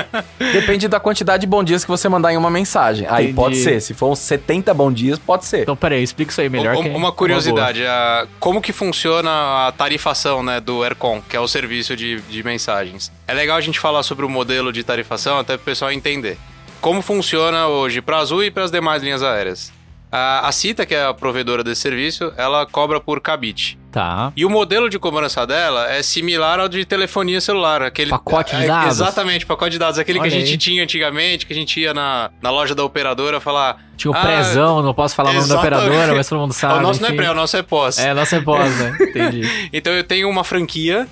[0.52, 3.06] Depende da quantidade de bom dias que você mandar em uma mensagem.
[3.08, 3.36] Aí Entendi.
[3.36, 3.80] pode ser.
[3.80, 5.62] Se for uns 70 bom dias, pode ser.
[5.62, 6.76] Então, peraí, explica isso aí melhor.
[6.76, 11.36] Um- que é uma curiosidade, a- como que funciona a tarifação né, do Aircom, que
[11.36, 13.12] é o serviço de, de mensagens?
[13.26, 16.38] É legal a gente falar sobre o modelo de tarifação, até para o pessoal entender.
[16.80, 19.70] Como funciona hoje para a Azul e para as demais linhas aéreas?
[20.12, 23.78] A, a Cita, que é a provedora desse serviço, ela cobra por cabite.
[23.92, 24.32] Tá.
[24.36, 27.82] E o modelo de cobrança dela é similar ao de telefonia celular.
[27.82, 28.96] Aquele, Pacote de é, dados?
[28.96, 29.98] Exatamente, pacote de dados.
[30.00, 30.58] Aquele Olha que a gente aí.
[30.58, 33.78] tinha antigamente, que a gente ia na, na loja da operadora falar...
[33.96, 36.78] Tinha o "Ah, prezão, não posso falar o nome da operadora, mas todo mundo sabe.
[36.78, 37.98] o nosso não é pré, o nosso é pós.
[37.98, 38.96] É, nosso é pós, né?
[39.02, 39.68] Entendi.
[39.72, 41.06] Então eu tenho uma franquia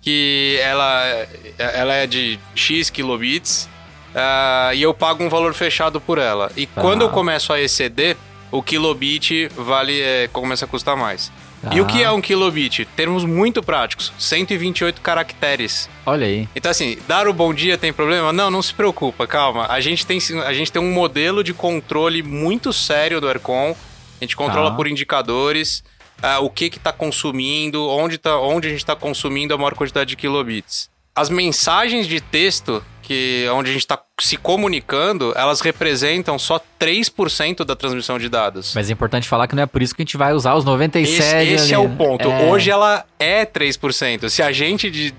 [0.00, 1.26] que ela,
[1.58, 3.68] ela é de X kilobits
[4.14, 6.50] ah, e eu pago um valor fechado por ela.
[6.56, 6.80] E Tá.
[6.80, 8.16] quando eu começo a exceder,
[8.52, 11.32] o kilobit vale, é, começa a custar mais.
[11.72, 12.84] E o que é um kilobit?
[12.96, 15.88] Termos muito práticos, 128 caracteres.
[16.04, 16.48] Olha aí.
[16.56, 18.32] Então, assim, dar o bom dia tem problema?
[18.32, 19.66] Não, não se preocupa, calma.
[19.68, 23.76] A gente tem, a gente tem um modelo de controle muito sério do Aircon.
[24.20, 24.76] A gente controla Tá.
[24.76, 25.84] por indicadores
[26.22, 29.74] ah, o que que tá consumindo, onde, tá, onde a gente está consumindo a maior
[29.74, 30.88] quantidade de kilobits.
[31.14, 37.64] As mensagens de texto, que onde a gente está se comunicando, elas representam só 3%
[37.64, 38.72] da transmissão de dados.
[38.74, 40.64] Mas é importante falar que não é por isso que a gente vai usar os
[40.64, 41.20] 97.
[41.20, 41.94] Esse, esse é o né?
[41.96, 42.28] ponto.
[42.28, 42.44] É.
[42.44, 44.30] Hoje ela é 3%.
[44.30, 45.14] Se a gente de,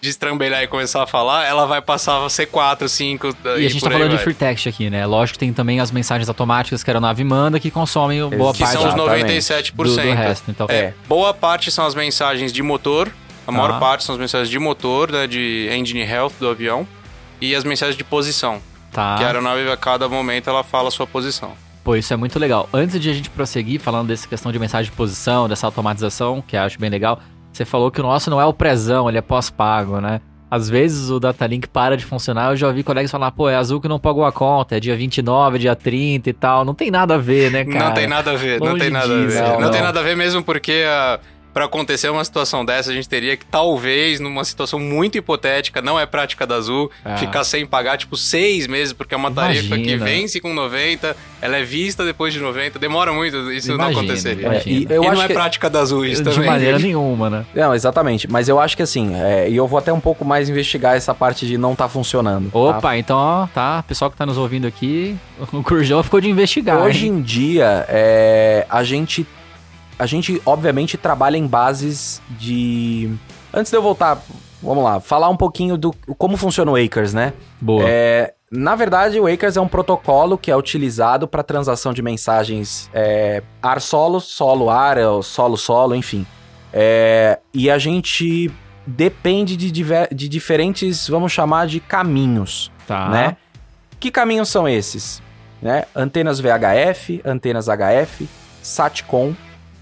[0.00, 3.82] destrambelhar e começar a falar, ela vai passar a ser 4, 5 E a gente
[3.82, 5.04] tá falando de free text aqui, né?
[5.04, 8.60] Lógico que tem também as mensagens automáticas que a aeronave manda que consomem boa Que
[8.60, 9.36] parte são os Exatamente.
[9.36, 9.72] 97%.
[9.72, 10.50] do, do resto.
[10.50, 13.10] Então, É, boa parte são as mensagens de motor.
[13.44, 16.86] A maior parte são as mensagens de motor, né, de engine health do avião.
[17.42, 18.60] E as mensagens de posição.
[18.92, 19.16] tá.
[19.18, 21.52] Que a aeronave, a cada momento, ela fala a sua posição.
[21.82, 22.68] Pô, isso é muito legal.
[22.72, 26.56] Antes de a gente prosseguir falando dessa questão de mensagem de posição, dessa automatização, que
[26.56, 27.18] eu acho bem legal,
[27.52, 30.20] você falou que o nosso não é o prezão, ele é pós-pago, né?
[30.48, 33.80] Às vezes o Datalink para de funcionar, eu já ouvi colegas falar, pô, é azul
[33.80, 36.64] que não pagou a conta, é dia 29, dia 30 e tal.
[36.64, 37.86] Não tem nada a ver, né, cara?
[37.86, 39.52] Não tem nada a ver, não longe tem nada disso, a ver.
[39.54, 39.86] não, Não, tem não.
[39.86, 41.18] nada a ver mesmo porque ah,
[41.52, 45.98] pra acontecer uma situação dessa, a gente teria que, talvez, numa situação muito hipotética, não
[45.98, 47.16] é prática da Azul, Ah.
[47.16, 51.56] ficar sem pagar, tipo, seis meses, porque é uma tarifa que vence com 90, ela
[51.58, 54.46] é vista depois de 90, demora muito, isso não Imagina, aconteceria.
[54.46, 54.76] imagina.
[54.76, 55.34] É, e eu e acho não é que...
[55.34, 56.48] prática da Azul isso De também.
[56.48, 57.46] maneira nenhuma, né?
[57.54, 58.30] Não, exatamente.
[58.30, 61.14] Mas eu acho que assim, é, e eu vou até um pouco mais investigar essa
[61.14, 62.50] parte de não tá funcionando.
[62.50, 62.58] tá?
[62.58, 65.16] Opa, então, ó, tá, pessoal que tá nos ouvindo aqui,
[65.52, 66.78] o Curjão ficou de investigar.
[66.80, 67.12] Hoje hein?
[67.14, 69.26] em dia, é, a gente.
[69.98, 73.10] A gente, obviamente, trabalha em bases de.
[73.52, 74.20] Antes de eu voltar,
[74.62, 77.32] vamos lá, falar um pouquinho do como funciona o Acres, né?
[77.60, 77.84] Boa.
[77.86, 82.90] É, na verdade, o Acres é um protocolo que é utilizado para transação de mensagens
[82.92, 86.26] é, ar-solo, solo-ar, ou solo-solo, enfim.
[86.72, 88.50] É, e a gente
[88.86, 93.08] depende de, diver- de diferentes, vamos chamar de caminhos tá.
[93.08, 93.36] né?
[94.00, 95.22] Que caminhos são esses?
[95.60, 95.84] Né?
[95.94, 98.28] Antenas VHF, antenas HF,
[98.62, 99.34] SATCOM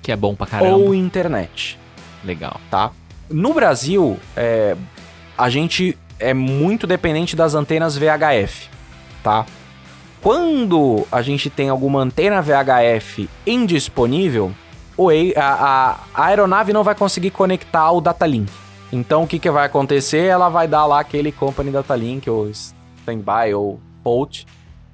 [0.02, 0.76] Que é bom pra caramba.
[0.76, 1.78] ou internet,
[2.24, 2.60] Legal.
[2.70, 2.90] tá?
[3.30, 4.76] No Brasil, é,
[5.36, 8.68] a gente é muito dependente das antenas VHF,
[9.22, 9.46] tá?
[10.20, 14.52] Quando a gente tem alguma antena VHF indisponível,
[14.96, 18.52] o A- a, aeronave não vai conseguir conectar ao datalink.
[18.92, 20.24] Então, o que, que vai acontecer?
[20.26, 24.46] Ela vai dar lá aquele company datalink, ou standby, ou POT,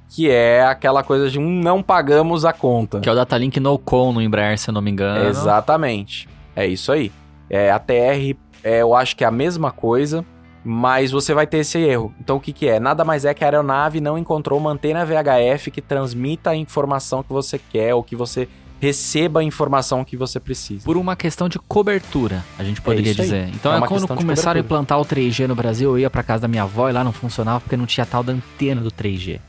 [0.09, 3.01] que é aquela coisa de um não pagamos a conta.
[3.01, 5.29] Que é o Datalink no com no Embraer, se eu não me engano.
[5.29, 6.29] Exatamente.
[6.55, 7.13] É isso aí.
[7.51, 10.25] É, a TR, é, eu acho que é a mesma coisa,
[10.65, 12.13] mas você vai ter esse erro.
[12.21, 12.81] Então o que, que é?
[12.81, 17.23] Nada mais é que a aeronave não encontrou uma antena VHF que transmita a informação
[17.23, 18.49] que você quer ou que você
[18.81, 20.85] receba a informação que você precisa.
[20.85, 23.17] Por uma questão de cobertura, a gente poderia aí.
[23.17, 23.49] dizer.
[23.55, 26.43] Então, É é quando começaram a implantar o 3G no Brasil, eu ia pra casa
[26.43, 29.41] da minha avó e lá não funcionava porque não tinha tal da antena do 3G.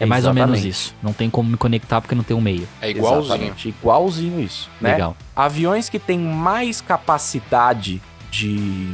[0.00, 0.70] É mais ou menos Exatamente.
[0.70, 0.94] isso.
[1.02, 2.66] Não tem como me conectar porque não tem um meio.
[2.80, 3.24] É igualzinho.
[3.24, 4.70] Exatamente, igualzinho isso.
[4.80, 4.92] Né?
[4.92, 5.16] Legal.
[5.36, 8.92] Aviões que têm mais capacidade de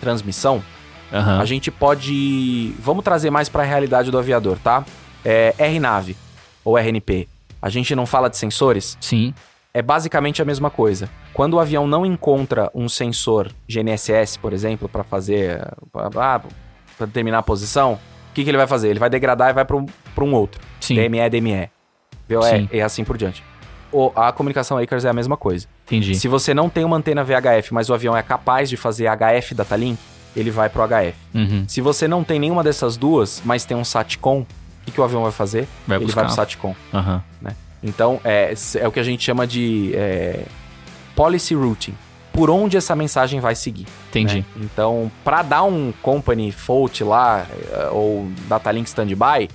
[0.00, 0.62] transmissão,
[1.12, 1.40] Aham.
[1.40, 2.74] A gente pode.
[2.78, 4.84] Vamos trazer mais para a realidade do aviador, tá?
[5.24, 6.16] É, RNAV
[6.64, 7.28] ou RNP.
[7.60, 8.96] A gente não fala de sensores?
[9.00, 9.34] Sim.
[9.72, 11.08] É basicamente a mesma coisa.
[11.32, 15.60] Quando o avião não encontra um sensor GNSS, por exemplo, para fazer.
[15.92, 16.42] para
[17.06, 17.98] determinar a posição,
[18.30, 18.88] o que, que ele vai fazer?
[18.88, 20.60] Ele vai degradar e vai para um, pra um outro.
[20.80, 20.94] Sim.
[20.94, 21.52] DME, DME.
[21.52, 21.70] É,
[22.76, 23.42] e assim por diante.
[23.92, 25.66] O- a comunicação Acres é a mesma coisa.
[25.86, 26.14] Entendi.
[26.14, 29.52] Se você não tem uma antena VHF, mas o avião é capaz de fazer HF
[29.54, 29.98] datalink,
[30.36, 31.14] ele vai pro HF.
[31.34, 31.64] Uhum.
[31.66, 34.46] Se você não tem nenhuma dessas duas, mas tem um SATCOM, o
[34.84, 35.66] que, que o avião vai fazer?
[35.88, 36.20] Vai ele buscar.
[36.20, 36.74] vai pro SATCOM.
[36.94, 37.22] Aham.
[37.82, 40.44] Então, é, é o que a gente chama de é,
[41.16, 41.94] policy routing.
[42.32, 43.86] Por onde essa mensagem vai seguir.
[44.08, 44.38] Entendi.
[44.38, 44.44] né?
[44.56, 49.48] Então, para dar um company fault lá, eh, ou datalink standby,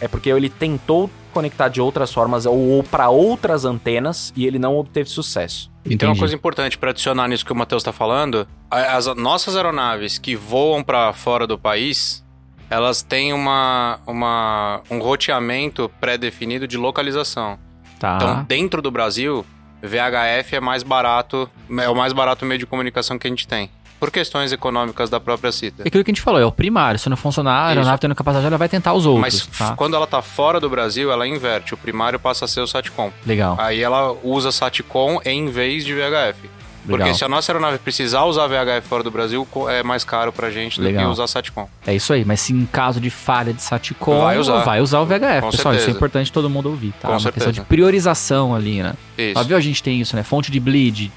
[0.00, 4.58] é porque ele tentou conectar de outras formas ou, ou para outras antenas e ele
[4.58, 5.70] não obteve sucesso.
[5.84, 6.18] E tem uma Entendi.
[6.18, 8.46] coisa importante para adicionar nisso que o Matheus está falando.
[8.70, 12.24] As nossas aeronaves que voam para fora do país,
[12.68, 17.58] elas têm uma, uma, um roteamento pré-definido de localização.
[17.98, 18.16] Tá.
[18.16, 19.44] Então, dentro do Brasil,
[19.82, 23.70] VHF é mais barato, é o mais barato meio de comunicação que a gente tem.
[23.98, 25.82] Por questões econômicas da própria CITA.
[25.82, 27.00] É aquilo que a gente falou, é o primário.
[27.00, 28.00] Se não funcionar, a aeronave Isso.
[28.02, 29.48] tendo capacidade, ela vai tentar os outros.
[29.48, 29.74] Mas tá?
[29.74, 31.74] quando ela tá fora do Brasil, ela inverte.
[31.74, 33.10] O primário passa a ser o SATCOM.
[33.26, 33.56] Legal.
[33.58, 36.48] Aí ela usa SATCOM em vez de VHF.
[36.88, 40.50] Porque se a nossa aeronave precisar usar VHF fora do Brasil, é mais caro pra
[40.50, 41.04] gente do Legal.
[41.06, 41.68] que usar SATCOM.
[41.86, 44.62] É isso aí, mas se em caso de falha de Satcom, Vai usar.
[44.64, 45.40] vai usar o VHF.
[45.42, 45.90] Com Pessoal, isso é certeza.
[45.90, 47.08] importante todo mundo ouvir, tá?
[47.08, 47.66] Com Uma questão de certeza.
[47.66, 48.94] priorização ali, né?
[49.16, 49.38] Isso.
[49.38, 50.22] Óbvio, a gente tem isso, né?
[50.22, 51.10] Fonte de bleed,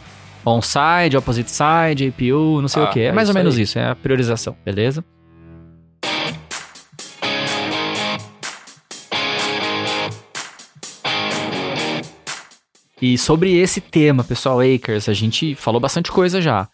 [0.46, 3.00] on-side, opposite side, APU, não sei Ah, o que.
[3.00, 3.62] É, é mais ou menos aí.
[3.64, 5.04] isso, é a priorização, beleza?
[13.02, 16.68] E sobre esse tema, pessoal, Acres, a gente falou bastante coisa já.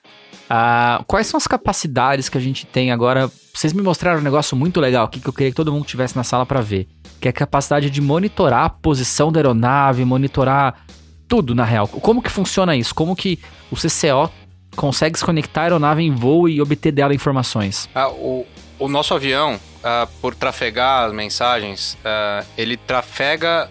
[0.50, 3.32] Ah, quais são as capacidades que a gente tem agora?
[3.54, 6.18] Vocês me mostraram um negócio muito legal aqui que eu queria que todo mundo estivesse
[6.18, 6.86] na sala para ver,
[7.22, 10.86] que é a capacidade de monitorar a posição da aeronave, monitorar
[11.30, 11.88] tudo na real.
[11.88, 12.94] Como que funciona isso?
[12.94, 13.40] Como que
[13.72, 14.30] o CCO
[14.76, 17.90] consegue se conectar à aeronave em voo e obter dela informações?
[17.96, 18.46] Ah, o,
[18.78, 23.70] o nosso avião, ah, por trafegar as mensagens, ah, ele trafega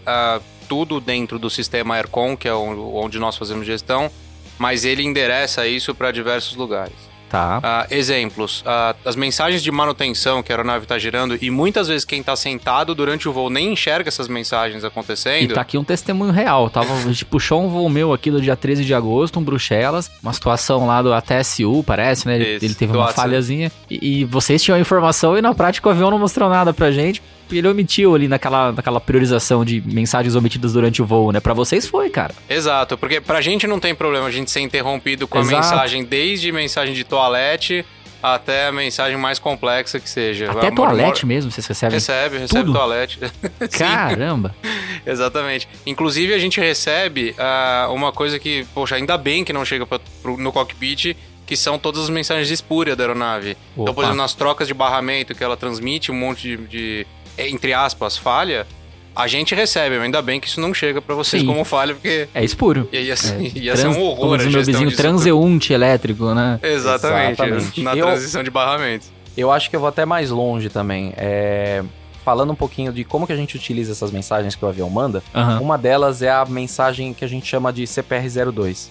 [0.68, 4.11] tudo dentro do sistema Aircom, que é onde nós fazemos gestão,
[4.59, 7.07] mas ele endereça isso para diversos lugares.
[7.29, 7.59] Tá.
[7.61, 12.05] Ah, exemplos, ah, as mensagens de manutenção que a aeronave está gerando, e muitas vezes
[12.05, 15.52] quem está sentado durante o voo nem enxerga essas mensagens E acontecendo.
[15.52, 16.70] tá aqui um testemunho real.
[16.70, 20.09] Tava, a gente puxou um voo meu aqui do dia 13 de agosto, um Bruxelas,
[20.22, 22.37] uma situação lá do ATSU, parece, né?
[22.37, 23.72] Ele, Isso, ele teve uma falhazinha.
[23.90, 26.92] E, e vocês tinham a informação e na prática o avião não mostrou nada pra
[26.92, 27.20] gente.
[27.50, 31.40] Ele omitiu ali naquela, naquela priorização de mensagens omitidas durante o voo, né?
[31.40, 32.35] Pra vocês foi, cara.
[32.48, 35.56] Exato, porque pra gente não tem problema a gente ser interrompido com Exato.
[35.56, 37.85] a mensagem, desde mensagem de toalete
[38.22, 40.50] até a mensagem mais complexa que seja.
[40.50, 41.94] Até toalete mesem, vocês recebem.
[41.94, 42.72] Recebe, recebe tudo?
[42.72, 43.20] toalete.
[43.78, 44.54] Caramba.
[45.06, 45.68] exatamente.
[45.87, 50.00] Inclusive, a gente recebe ah, uma coisa que, poxa, ainda bem que não chega pra,
[50.22, 53.56] pro- no cockpit, que são todas as mensagens de espúria da aeronave.
[53.74, 54.02] Então, por Opa.
[54.02, 57.06] exemplo, nas trocas de barramento que ela transmite um monte de, de,
[57.38, 58.66] entre aspas, falha,
[59.14, 61.46] a gente recebe, ainda bem que isso não chega pra vocês Sim.
[61.49, 62.88] como falha, porque É espúrio.
[62.92, 66.61] ia, ia, É, ia ser trans- um horror como meu vizinho, disso transeunte elétrico, né?
[66.62, 67.83] Exatamente, Exatamente.
[67.83, 69.07] na Eu- transição de barramento.
[69.37, 71.12] Eu acho que eu vou até mais longe também.
[71.16, 71.83] É,
[72.25, 75.22] Falando um pouquinho de como que a gente utiliza essas mensagens que o avião manda,
[75.33, 75.61] Aham.
[75.61, 78.88] uma delas é a mensagem que a gente chama de CPR02.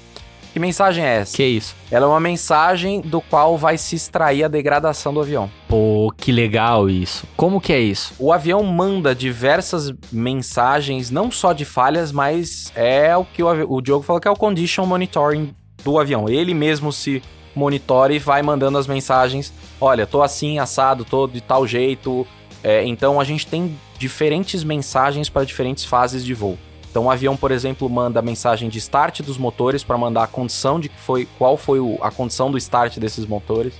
[0.55, 1.35] Que mensagem é essa?
[1.35, 1.75] Que isso?
[1.91, 5.51] Ela é uma mensagem do qual vai se extrair a degradação do avião.
[5.67, 7.27] Pô, que legal isso.
[7.35, 8.13] Como que é isso?
[8.17, 13.81] O avião manda diversas mensagens, não só de falhas, mas é o que o, o
[13.81, 16.29] Diogo falou que é o condition monitoring do avião.
[16.29, 17.21] Ele mesmo se
[17.53, 19.53] monitora e vai mandando as mensagens.
[19.81, 22.25] Olha, tô assim, assado, tô de tal jeito.
[22.63, 26.57] É, então a gente tem diferentes mensagens para diferentes fases de voo.
[26.95, 30.27] Então o avião, por exemplo, manda a mensagem de start dos motores para mandar a
[30.27, 33.73] condição de que foi, qual foi o- a condição do start desses motores,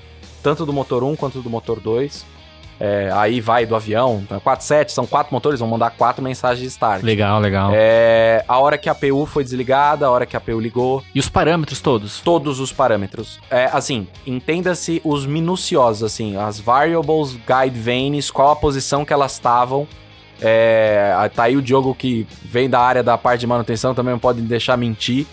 [0.44, 2.26] tanto do motor 1 quanto do motor 2.
[2.78, 6.60] É, aí vai do avião, então, 4, 7, são quatro motores, vão mandar quatro mensagens
[6.60, 7.04] de start.
[7.04, 7.72] Legal, legal.
[7.74, 11.20] É, a hora que a APU foi desligada, a hora que a APU ligou, E
[11.22, 12.20] os parâmetros todos?
[12.20, 13.40] todos os parâmetros.
[13.50, 19.32] É, assim, entenda-se os minuciosos, assim, as variables, guide vanes, qual a posição que elas
[19.32, 19.88] estavam.
[20.42, 24.20] É, tá aí o Diogo que vem da área da parte de manutenção, também não
[24.20, 25.26] pode deixar mentir.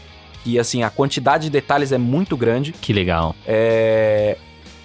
[0.44, 2.72] E assim, a quantidade de detalhes é muito grande.
[2.72, 3.34] Que legal.
[3.46, 4.36] É,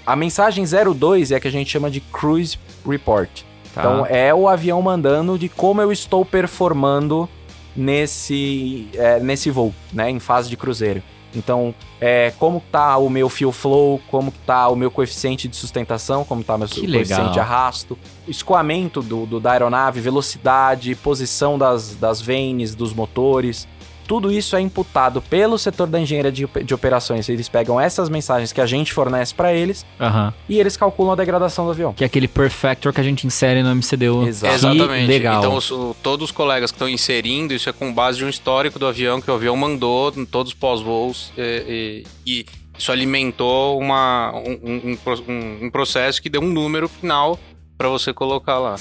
[0.05, 3.29] a mensagem 02 é a que a gente chama de Cruise Report.
[3.73, 3.81] Tá.
[3.81, 7.27] Então é o avião mandando de como eu estou performando
[7.75, 10.09] nesse, é, nesse voo, né?
[10.09, 11.03] Em fase de cruzeiro.
[11.35, 16.23] Então, é, como tá o meu fuel flow, como tá o meu coeficiente de sustentação,
[16.23, 17.31] como tá meu Que coeficiente legal.
[17.31, 23.67] de arrasto, escoamento do, do- da aeronave, velocidade, posição das, das vanes, dos motores.
[24.07, 27.27] Tudo isso é imputado pelo setor da engenharia de, de operações.
[27.27, 30.33] Eles pegam essas mensagens que a gente fornece para eles Aham.
[30.47, 31.93] e eles calculam a degradação do avião.
[31.93, 34.25] Que é aquele perfector que a gente insere no MCDU.
[34.27, 34.51] Exato.
[34.53, 35.07] Que Exatamente.
[35.07, 35.39] legal.
[35.39, 38.79] Então, os- todos os colegas que estão inserindo, isso é com base de um histórico
[38.79, 41.31] do avião que o avião mandou em todos os pós-voos.
[41.37, 42.45] E, e- e
[42.79, 44.97] isso alimentou uma, um,
[45.27, 47.37] um- um processo que deu um número final
[47.77, 48.77] para você colocar lá.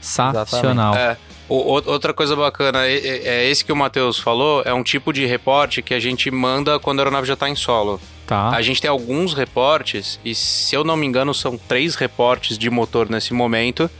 [0.00, 0.94] Sensacional.
[0.94, 1.16] É.
[1.48, 4.82] O- o- outra coisa bacana, é, é- é esse que o Matheus falou, é um
[4.82, 7.98] tipo de reporte que a gente manda quando a aeronave já está em solo.
[8.26, 8.50] Tá.
[8.50, 12.68] A gente tem alguns reportes, e se eu não me engano, são três reportes de
[12.68, 13.90] motor nesse momento,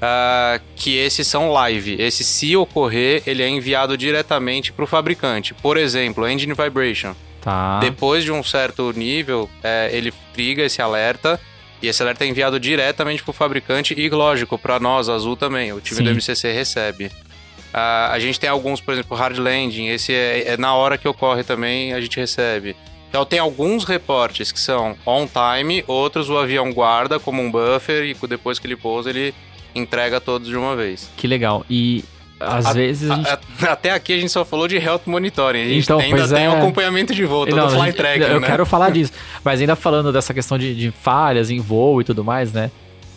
[0.00, 1.94] ah, que esses são live.
[2.00, 5.52] Esse, se ocorrer, ele é enviado diretamente para o fabricante.
[5.52, 7.14] Por exemplo, engine vibration.
[7.42, 7.78] Tá.
[7.80, 11.38] Depois de um certo nível, é, ele triga esse alerta.
[11.84, 15.70] E esse alerta é enviado diretamente para o fabricante e, lógico, para nós, Azul também.
[15.70, 16.04] O time Sim.
[16.04, 17.12] do MCC recebe.
[17.74, 19.88] Ah, a gente tem alguns, por exemplo, hard landing.
[19.88, 22.74] Esse é, é na hora que ocorre também, a gente recebe.
[23.10, 28.04] Então tem alguns reportes que são on time, outros o avião guarda como um buffer
[28.04, 29.34] e depois que ele pousa ele
[29.74, 31.10] entrega todos de uma vez.
[31.16, 31.66] Que legal.
[31.68, 32.02] E
[32.40, 33.28] às A- vezes a gente.
[33.28, 35.62] A- até aqui a gente só falou de health monitoring.
[35.62, 36.48] A gente Então, ainda tem é.
[36.48, 38.46] acompanhamento de voo, todo Não, o fly gente, tracking, eu né?
[38.46, 39.12] quero falar disso.
[39.44, 42.70] Mas ainda falando dessa questão de, de falhas em voo e tudo mais, né?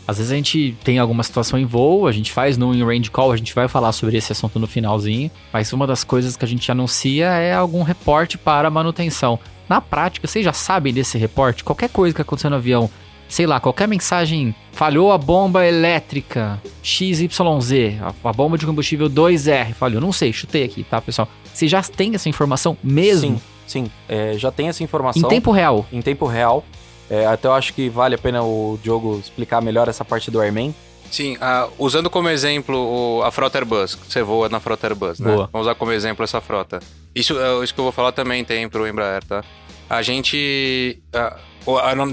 [0.07, 3.33] Às vezes a gente tem alguma situação em voo, a gente faz no in-range call,
[3.33, 5.29] a gente vai falar sobre esse assunto no finalzinho.
[5.51, 9.37] Mas uma das coisas que a gente anuncia é algum reporte para manutenção.
[9.67, 11.61] Na prática, vocês já sabem desse reporte?
[11.61, 12.89] Qualquer coisa que aconteceu no avião,
[13.29, 19.73] sei lá, qualquer mensagem, falhou a bomba elétrica XYZ, a, a bomba de combustível 2R,
[19.73, 21.27] falhou, não sei, chutei aqui, tá, pessoal?
[21.53, 23.37] Vocês já têm essa informação mesmo?
[23.65, 23.91] Sim, sim.
[24.07, 25.21] É, já tem essa informação.
[25.21, 25.85] Em tempo real.
[25.91, 26.63] em tempo real.
[27.09, 30.41] É, até eu acho que vale a pena o Diogo explicar melhor essa parte do
[30.41, 30.75] Airman.
[31.09, 31.37] Sim,
[31.79, 35.31] usando como exemplo o- a frota Airbus, que você voa na frota Airbus, né?
[35.33, 35.49] Boa.
[35.53, 36.81] Vamos usar como exemplo essa frota.
[37.15, 39.41] Isso, é, isso que eu vou falar também tem pro Embraer, tá?
[39.89, 41.37] A gente, a-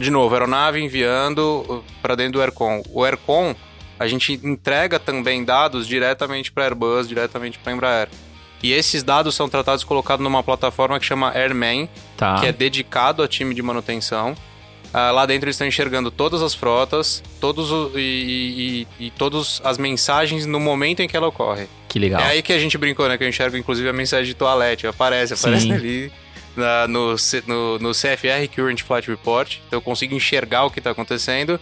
[0.00, 2.82] de novo, a aeronave enviando para dentro do Aircon.
[2.90, 3.55] O Aircon,
[3.98, 8.09] a gente entrega também dados diretamente para Airbus, diretamente para Embraer.
[8.62, 12.40] E esses dados são tratados e colocados numa plataforma que chama Airman, Tá.
[12.40, 14.34] que é dedicado ao time de manutenção.
[14.92, 19.61] Ah, lá dentro eles estão enxergando todas as frotas, todos o- e, e, e todas
[19.64, 21.66] as mensagens no momento em que ela ocorre.
[21.88, 22.20] Que legal.
[22.22, 23.18] É aí que a gente brincou, né?
[23.18, 24.86] Que eu enxergo inclusive a mensagem de toalete.
[24.86, 25.48] Aparece, Sim.
[25.48, 26.12] aparece ali
[26.57, 27.14] na- no,
[27.46, 29.57] no, no CFR, Current Flight Report.
[29.66, 31.59] Então eu consigo enxergar o que está acontecendo.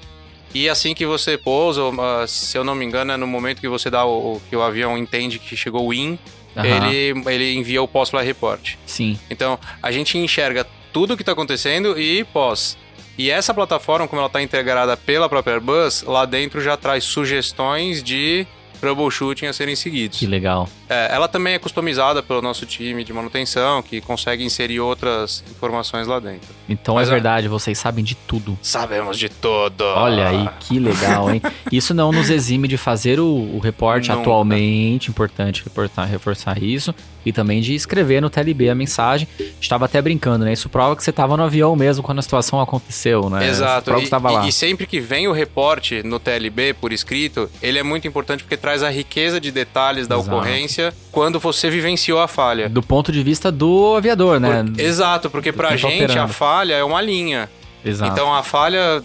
[0.54, 3.68] E assim que você pousa, ah, se eu não me engano, é no momento que
[3.68, 6.18] você dá o, que o avião entende que chegou o IN,
[6.54, 6.66] Aham.
[6.90, 8.74] ele, ele envia o post-flight report.
[8.84, 9.18] Sim.
[9.30, 12.76] Então, a gente enxerga tudo o que está acontecendo e pós.
[13.16, 18.02] E essa plataforma, como ela está integrada pela própria Airbus, lá dentro já traz sugestões
[18.02, 18.46] de
[18.82, 20.18] troubleshooting a serem seguidos.
[20.18, 20.68] Que legal.
[20.88, 26.08] É, ela também é customizada pelo nosso time de manutenção, que consegue inserir outras informações
[26.08, 26.48] lá dentro.
[26.68, 28.58] Então Mas é é- verdade, vocês sabem de tudo.
[28.60, 29.84] Sabemos de tudo!
[29.84, 31.40] Olha aí, que legal, hein?
[31.70, 34.20] Isso não nos exime de fazer o, o reporte Nunca.
[34.22, 36.92] atualmente, importante reportar, reforçar isso,
[37.24, 39.28] e também de escrever no TLB a mensagem.
[39.60, 40.52] Estava até brincando, né?
[40.52, 43.48] Isso prova que você estava no avião mesmo quando a situação aconteceu, né?
[43.48, 43.84] Exato.
[43.84, 44.46] Prova que E, estava lá.
[44.48, 48.56] e- sempre que vem o reporte no TLB por escrito, ele é muito importante porque
[48.56, 50.30] traz a riqueza de detalhes da Exato.
[50.36, 52.68] ocorrência quando você vivenciou a falha.
[52.68, 54.64] Do ponto de vista do aviador, né?
[54.64, 56.32] Por- Exato, porque pra tá gente a operando.
[56.32, 57.48] falha é uma linha.
[57.84, 58.12] Exato.
[58.12, 59.02] Então a falha,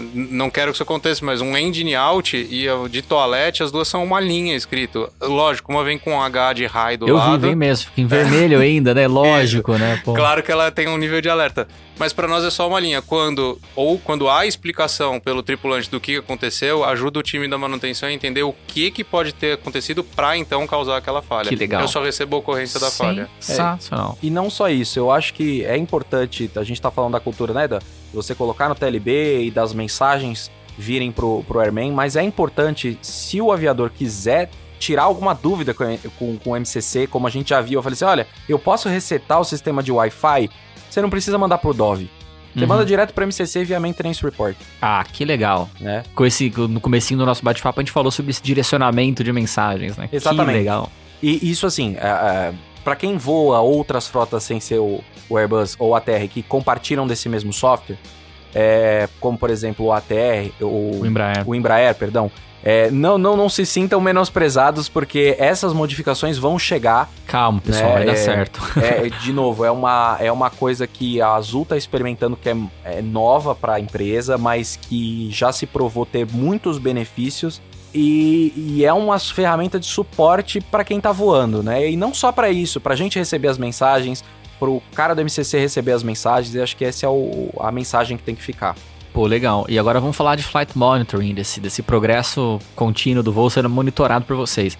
[0.00, 3.70] n- não quero que isso aconteça, mas um engine out e o de toalete, as
[3.72, 5.08] duas são uma linha escrito.
[5.20, 7.40] Lógico, uma vem com um H de raio do Eu vi, lado.
[7.40, 9.06] vem mesmo, fica em vermelho ainda, né?
[9.06, 10.00] Lógico, né?
[10.04, 10.14] Pô.
[10.14, 11.66] Claro que ela tem um nível de alerta.
[11.96, 13.00] Mas pra nós é só uma linha.
[13.00, 18.08] Quando ou quando há explicação pelo tripulante do que aconteceu, ajuda o time da manutenção
[18.08, 21.48] a entender o que, que pode ter acontecido pra então causar aquela falha.
[21.48, 21.82] Que legal.
[21.82, 23.28] Eu só recebo a ocorrência da falha.
[23.38, 24.18] Sensacional.
[24.20, 27.54] E não só isso, eu acho que é importante, a gente tá falando da cultura,
[27.54, 27.80] né, da
[28.14, 33.40] você colocar no TLB e das mensagens virem pro, pro Airman, mas é importante, se
[33.40, 35.84] o aviador quiser tirar alguma dúvida com,
[36.18, 38.88] com, com o MCC, como a gente já viu, eu falei assim, olha, eu posso
[38.88, 40.50] resetar o sistema de Wi-Fi,
[40.90, 42.10] você não precisa mandar pro Dove.
[42.54, 42.66] Você Uhum.
[42.68, 45.68] manda direto pro MCC via Maintenance Report, Ah, que legal.
[45.80, 46.04] né?
[46.14, 49.96] Com esse, no comecinho do nosso bate-papo, a gente falou sobre esse direcionamento de mensagens,
[49.96, 50.08] né?
[50.12, 50.46] Exatamente.
[50.52, 50.90] Que legal.
[51.22, 52.54] E isso, assim, é, é,
[52.84, 57.06] para quem voa outras frotas sem ser o, o Airbus ou o ATR que compartilham
[57.06, 57.96] desse mesmo software,
[58.54, 61.48] é, como por exemplo o ATR, o, O Embraer.
[61.48, 62.30] o Embraer, perdão,
[62.66, 67.10] é, não, não, não se sintam menosprezados porque essas modificações vão chegar.
[67.26, 68.60] Calma, pessoal, né, vai dar é, certo.
[68.80, 72.56] É, de novo, é uma, é uma coisa que a Azul tá experimentando que é,
[72.84, 77.60] é nova para a empresa, mas que já se provou ter muitos benefícios
[77.94, 81.90] e, e é uma ferramenta de suporte para quem tá voando, né?
[81.90, 84.24] E não só para isso, pra gente receber as mensagens,
[84.58, 88.16] pro cara do MCC receber as mensagens, eu acho que essa é o- a mensagem
[88.16, 88.74] que tem que ficar.
[89.12, 89.64] Pô, legal.
[89.68, 94.24] E agora vamos falar de flight monitoring, desse, desse progresso contínuo do voo sendo monitorado
[94.24, 94.76] por vocês.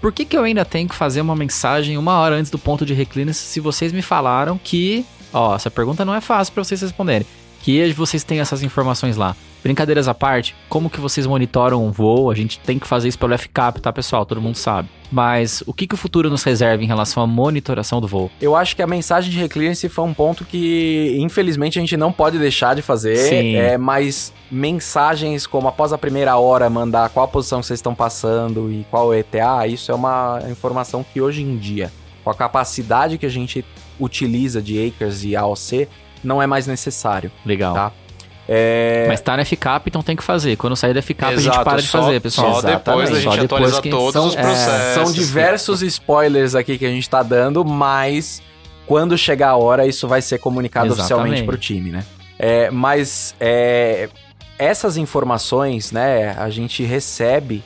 [0.00, 2.84] Por que, que eu ainda tenho que fazer uma mensagem uma hora antes do ponto
[2.86, 5.04] de reclínio se vocês me falaram que.
[5.32, 7.26] Ó, essa pergunta não é fácil para vocês responderem.
[7.60, 9.34] Que vocês têm essas informações lá.
[9.62, 12.30] Brincadeiras à parte, como que vocês monitoram o voo?
[12.30, 14.26] A gente tem que fazer isso pelo FCAP, tá, pessoal?
[14.26, 14.88] Todo mundo sabe.
[15.10, 18.30] Mas o que, que o futuro nos reserva em relação à monitoração do voo?
[18.40, 22.10] Eu acho que a mensagem de reclearance foi um ponto que, infelizmente, a gente não
[22.10, 23.16] pode deixar de fazer.
[23.16, 23.56] Sim.
[23.56, 27.94] É, mas mensagens como após a primeira hora mandar qual a posição que vocês estão
[27.94, 31.92] passando e qual o ETA, isso é uma informação que hoje em dia,
[32.24, 33.64] com a capacidade que a gente
[34.00, 35.88] utiliza de Acres e AOC,
[36.24, 37.30] não é mais necessário.
[37.44, 37.74] Legal.
[37.74, 37.92] Tá.
[38.48, 39.06] É...
[39.08, 40.56] Mas tá no FCAP, então tem que fazer.
[40.56, 42.54] Quando sair do FCAP, a gente Exato, para de fazer, pessoal.
[42.54, 43.22] Só depois da Exatamente.
[43.22, 44.94] gente Só depois atualizar que todos são- os é, processos.
[44.94, 48.42] São diversos spoilers aqui que a gente tá dando, mas
[48.86, 51.12] quando chegar a hora, isso vai ser comunicado Exatamente.
[51.12, 52.04] oficialmente pro time, né?
[52.38, 54.08] É, mas é,
[54.58, 57.62] essas informações, né, a gente recebe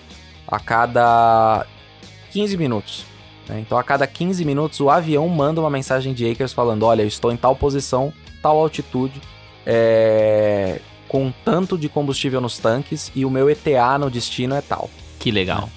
[0.46, 1.64] a cada
[2.30, 3.04] 15 minutos.
[3.48, 3.60] né?
[3.60, 7.08] Então, a cada 15 minutos, o avião manda uma mensagem de Acres falando: Olha, eu
[7.08, 8.12] estou em tal posição,
[8.42, 9.20] tal altitude,
[9.66, 14.88] é, com tanto de combustível nos tanques e o meu ETA no destino é tal.
[15.18, 15.68] Que legal.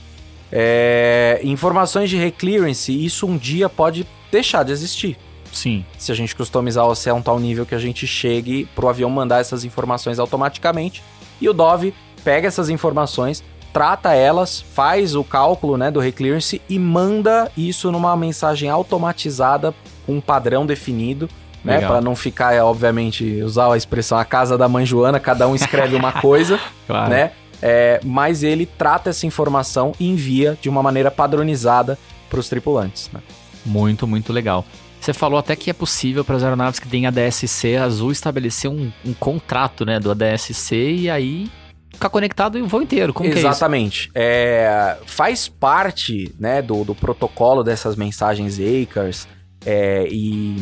[0.52, 5.18] É, informações de reclearance, isso um dia pode deixar de existir.
[5.52, 5.86] Sim.
[5.98, 8.88] Se a gente customizar o OC a um tal nível que a gente chegue pro
[8.88, 11.04] avião mandar essas informações automaticamente.
[11.42, 16.78] E o Dove pega essas informações, trata elas, faz o cálculo né, do reclearance e
[16.78, 19.74] manda isso numa mensagem automatizada
[20.06, 21.30] com um padrão definido.
[21.64, 25.46] Né, para não ficar, é, obviamente, usar a expressão a casa da mãe Joana, cada
[25.46, 27.10] um escreve uma coisa Claro.
[27.10, 27.32] né?
[27.62, 31.98] É, mas ele trata essa informação e envia de uma maneira padronizada
[32.30, 33.10] para os tripulantes.
[33.12, 33.20] Né?
[33.66, 34.66] Muito, muito legal.
[35.00, 38.92] Você falou até que é possível para as aeronaves que têm ADSC Azul estabelecer um,
[39.06, 41.50] um contrato, né, do ADSC e aí
[41.94, 43.14] ficar conectado o voo inteiro.
[43.14, 43.32] Como é?
[43.32, 44.12] Exatamente.
[44.14, 49.28] É, faz parte né, do, do protocolo dessas mensagens Acres
[49.66, 50.62] é, e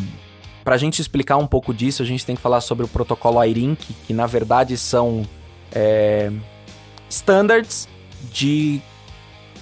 [0.67, 3.41] para a gente explicar um pouco disso, a gente tem que falar sobre o protocolo
[3.41, 5.25] IRINC, que na verdade são
[5.71, 6.29] é,
[7.09, 7.87] standards
[8.33, 8.81] de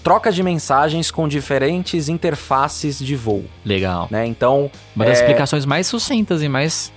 [0.03, 4.08] troca de mensagens com diferentes interfaces de voo, Legal.
[4.10, 4.26] né?
[4.26, 5.22] Então, Uma das É.
[5.22, 6.91] explicações mais sucintas e mais,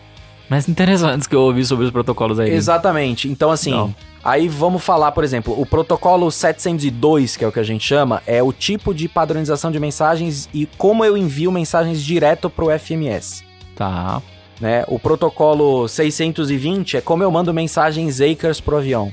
[0.49, 2.51] mais interessantes que eu ouvi sobre os protocolos aí.
[2.51, 3.29] Exatamente.
[3.29, 3.95] Então, assim, Não.
[4.25, 8.23] aí vamos falar, por exemplo, o protocolo 702, que é o que a gente chama,
[8.27, 13.47] é o tipo de padronização de mensagens e como eu envio mensagens direto pro FMS.
[13.79, 14.20] Tá.
[14.61, 14.85] Né?
[14.89, 19.12] O protocolo 620 é como eu mando mensagens Acres pro avião.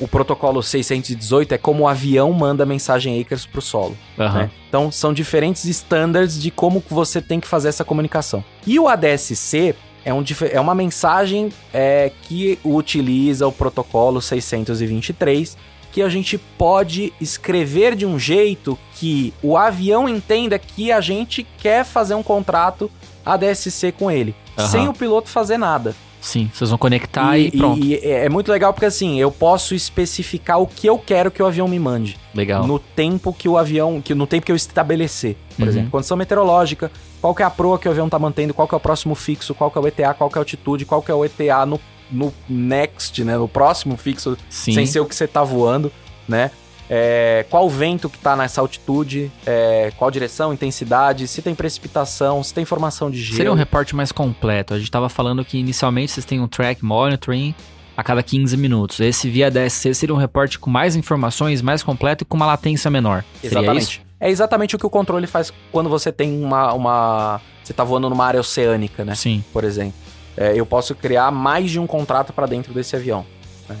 [0.00, 3.96] O protocolo 618 é como o avião manda mensagem Acres pro solo.
[4.18, 4.38] Aham.
[4.38, 4.50] né?
[4.66, 8.42] Então, são diferentes standards de como você tem que fazer essa comunicação.
[8.66, 15.56] E o ADSC é, um, é uma mensagem é, que utiliza o protocolo 623,
[15.92, 21.46] que a gente pode escrever de um jeito que o avião entenda que a gente
[21.58, 22.90] quer fazer um contrato
[23.24, 24.68] ADSC com ele, Aham.
[24.68, 25.94] sem o piloto fazer nada.
[26.20, 27.84] Sim, vocês vão conectar e, pronto.
[27.84, 31.42] e é é muito legal porque assim, eu posso especificar o que eu quero que
[31.42, 32.64] o avião me mande Legal.
[32.64, 35.36] no tempo que o avião, que no tempo que eu estabelecer.
[35.56, 35.68] Por Uhum.
[35.68, 38.74] exemplo, condição meteorológica, qual que é a proa que o avião tá mantendo, qual que
[38.74, 41.02] é o próximo fixo, qual que é o ETA, qual que é a altitude, qual
[41.02, 44.74] que é o ETA no, no next, né, no próximo fixo, Sim.
[44.74, 45.90] sem ser o que você tá voando,
[46.28, 46.52] né?
[46.94, 52.52] É, qual vento que tá nessa altitude, é, qual direção, intensidade, se tem precipitação, se
[52.52, 53.36] tem formação de gelo.
[53.38, 54.74] Seria um reporte mais completo.
[54.74, 57.54] A gente tava falando que inicialmente vocês têm um track monitoring
[57.96, 59.00] a cada 15 minutos.
[59.00, 62.90] Esse via DSC seria um reporte com mais informações, mais completo e com uma latência
[62.90, 63.24] menor.
[63.42, 64.04] Exatamente.
[64.20, 66.74] É exatamente o que o controle faz quando você tem uma.
[66.74, 69.14] uma você tá voando numa área oceânica, né?
[69.14, 69.42] Sim.
[69.50, 69.94] Por exemplo.
[70.36, 73.24] É, eu posso criar mais de um contrato para dentro desse avião.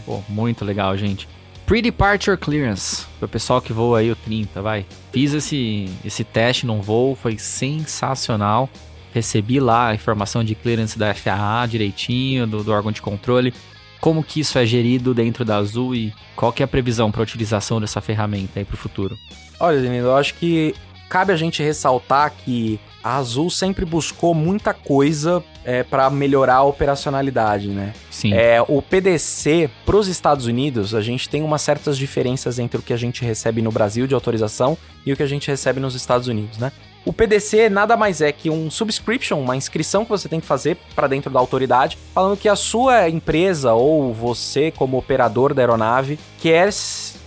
[0.06, 1.28] Pô, muito legal, gente.
[1.66, 4.84] Pre-Departure Clearance, pro pessoal que voa aí o 30, vai.
[5.12, 8.68] Fiz esse, esse teste num voo, foi sensacional.
[9.14, 13.54] Recebi lá a informação de clearance da FAA direitinho, do, do órgão de controle.
[14.00, 17.22] Como que isso é gerido dentro da Azul e qual que é a previsão para
[17.22, 19.16] utilização dessa ferramenta aí pro futuro?
[19.60, 20.74] Olha, Danilo, eu acho que
[21.08, 26.62] cabe a gente ressaltar que a Azul sempre buscou muita coisa é, para melhorar a
[26.62, 27.92] operacionalidade, né?
[28.10, 28.32] Sim.
[28.32, 32.82] É, o PDC para os Estados Unidos, a gente tem umas certas diferenças entre o
[32.82, 35.94] que a gente recebe no Brasil de autorização e o que a gente recebe nos
[35.94, 36.70] Estados Unidos, né?
[37.04, 40.76] O PDC nada mais é que um subscription, uma inscrição que você tem que fazer
[40.94, 46.16] para dentro da autoridade, falando que a sua empresa ou você como operador da aeronave
[46.40, 46.70] quer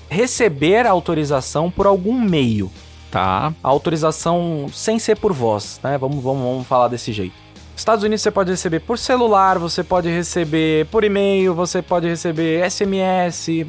[0.10, 2.72] receber a autorização por algum meio.
[3.16, 3.54] Tá.
[3.64, 5.98] A autorização sem ser por voz, né?
[5.98, 7.34] Vamos, vamos, vamos falar desse jeito.
[7.74, 12.70] Estados Unidos você pode receber por celular, você pode receber por e-mail, você pode receber
[12.70, 13.66] SMS,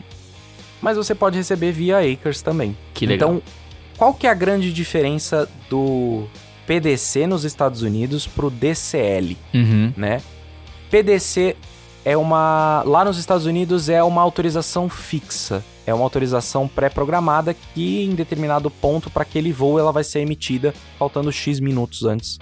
[0.83, 2.77] mas você pode receber via Acres também.
[2.93, 3.37] Que legal.
[3.37, 3.43] Então,
[3.97, 6.25] qual que é a grande diferença do
[6.67, 9.93] PDC nos Estados Unidos pro DCL, Uhum.
[9.97, 10.21] né?
[10.91, 11.55] PDC
[12.07, 12.85] é uma.
[12.87, 15.65] Lá nos Estados Unidos é uma autorização fixa.
[15.85, 20.73] É uma autorização pré-programada que, em determinado ponto, para aquele voo, ela vai ser emitida
[21.01, 22.39] faltando X minutos antes,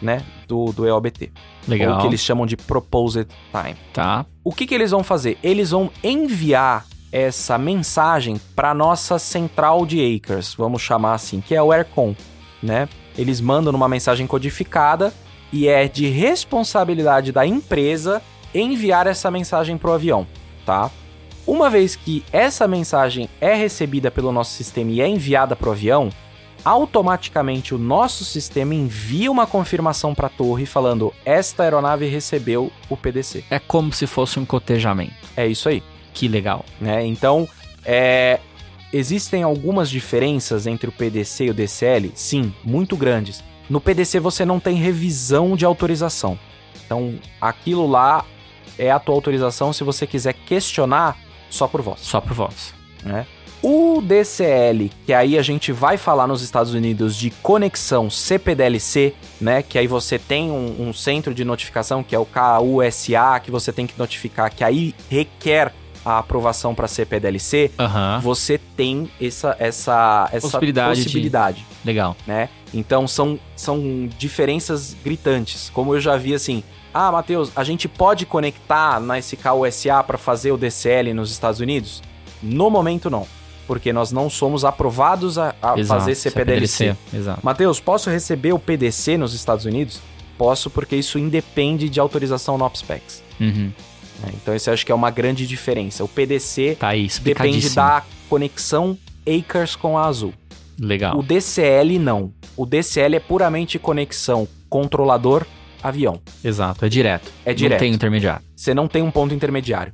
[0.00, 0.22] né?
[0.46, 1.32] Do, do EOBT.
[1.66, 1.90] Legal.
[1.90, 3.76] Ou o que eles chamam de Proposed Time.
[3.92, 4.24] Tá.
[4.44, 5.36] O que, que eles vão fazer?
[5.42, 11.60] Eles vão enviar essa mensagem para nossa central de acres, vamos chamar assim, que é
[11.60, 12.14] o Aircom,
[12.62, 12.88] né?
[13.18, 15.12] Eles mandam uma mensagem codificada
[15.52, 18.22] e é de responsabilidade da empresa
[18.54, 20.26] enviar essa mensagem para o avião,
[20.64, 20.90] tá?
[21.46, 25.72] Uma vez que essa mensagem é recebida pelo nosso sistema e é enviada para o
[25.72, 26.10] avião,
[26.64, 32.96] automaticamente o nosso sistema envia uma confirmação para a torre falando: esta aeronave recebeu o
[32.96, 33.44] PDC.
[33.50, 35.14] É como se fosse um cotejamento.
[35.36, 35.82] É isso aí.
[36.12, 36.64] Que legal.
[36.80, 37.04] Né?
[37.06, 37.48] Então,
[37.84, 38.40] é,
[38.92, 42.12] existem algumas diferenças entre o PDC e o DCL?
[42.14, 43.42] Sim, muito grandes.
[43.68, 46.38] No PDC você não tem revisão de autorização.
[46.84, 48.24] Então, aquilo lá
[48.78, 51.16] é a tua autorização se você quiser questionar
[51.48, 52.00] só por voz.
[52.00, 52.72] Só por voz.
[53.04, 53.26] Né?
[53.62, 59.62] O DCL, que aí a gente vai falar nos Estados Unidos de conexão CPDLC, né?
[59.62, 63.70] Que aí você tem um, um centro de notificação, que é o KUSA, que você
[63.72, 68.20] tem que notificar, que aí requer a aprovação para CPDLC, Aham.
[68.22, 72.16] você tem essa, essa, essa Possibilidade de- possibilidade Legal.
[72.26, 72.48] né?
[72.72, 75.70] Então são, são diferenças gritantes.
[75.74, 80.52] Como eu já vi assim, ah, Matheus, a gente pode conectar na SKUSA para fazer
[80.52, 82.02] o DCL nos Estados Unidos?
[82.42, 83.26] No momento não,
[83.66, 86.00] porque nós não somos aprovados a, a Exato.
[86.00, 86.96] fazer CPDLC.
[87.12, 87.40] Exato.
[87.42, 90.00] Matheus, posso receber o PDC nos Estados Unidos?
[90.36, 93.22] Posso, porque isso independe de autorização no OPSPECS.
[93.38, 93.72] Uhum.
[94.22, 94.32] né?
[94.34, 96.02] Então isso acho que é uma grande diferença.
[96.02, 100.32] O PDC Tá aí, depende da conexão Acres com a Azul.
[100.78, 101.18] Legal.
[101.18, 102.32] O DCL não.
[102.56, 105.46] O DCL é puramente conexão controlador
[105.82, 106.20] avião.
[106.44, 107.30] Exato, é direto.
[107.44, 107.72] É direto.
[107.72, 108.42] Não tem intermediário.
[108.56, 109.92] Você não tem um ponto intermediário.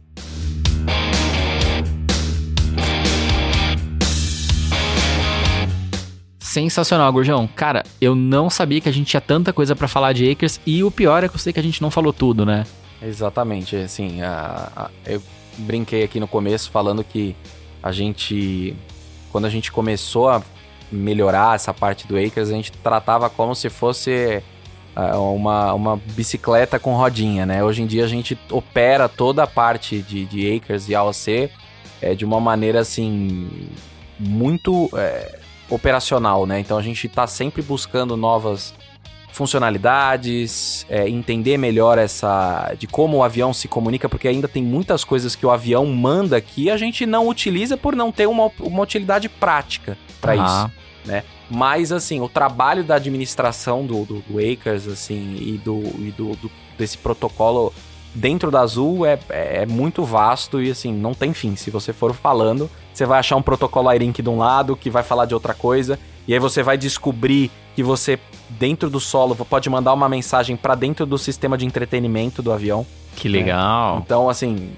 [6.38, 7.46] Sensacional, Gurjão.
[7.54, 10.82] Cara, eu não sabia que a gente tinha tanta coisa pra falar de Acres e
[10.82, 12.64] o pior é que eu sei que a gente não falou tudo, né?
[13.02, 15.22] Exatamente, assim, a- a- eu
[15.58, 17.36] brinquei aqui no começo falando que
[17.82, 18.74] a gente,
[19.30, 20.42] quando a gente começou a
[20.90, 24.42] melhorar essa parte do Acres, a gente tratava como se fosse
[24.96, 27.62] uma, uma bicicleta com rodinha, né?
[27.62, 31.50] Hoje em dia a gente opera toda a parte de, de Acres e AOC
[32.00, 33.48] é, de uma maneira, assim,
[34.18, 35.38] muito é,
[35.68, 36.60] operacional, né?
[36.60, 38.74] Então a gente tá sempre buscando novas
[39.32, 45.04] funcionalidades, é, entender melhor essa de como o avião se comunica, porque ainda tem muitas
[45.04, 48.82] coisas que o avião manda que a gente não utiliza por não ter uma, uma
[48.82, 50.85] utilidade prática para Ah, isso.
[51.50, 56.34] Mas assim, o trabalho da administração do, do, do Acres, assim, e do, e do,
[56.36, 57.72] do- desse protocolo
[58.14, 61.54] dentro da Azul é, é muito vasto e assim, não tem fim.
[61.54, 65.02] Se você for falando, você vai achar um protocolo Airink de um lado que vai
[65.02, 69.68] falar de outra coisa, e aí você vai descobrir que você, dentro do solo, pode
[69.68, 72.86] mandar uma mensagem para dentro do sistema de entretenimento do avião.
[73.14, 74.02] que legal.
[74.04, 74.72] Então, assim,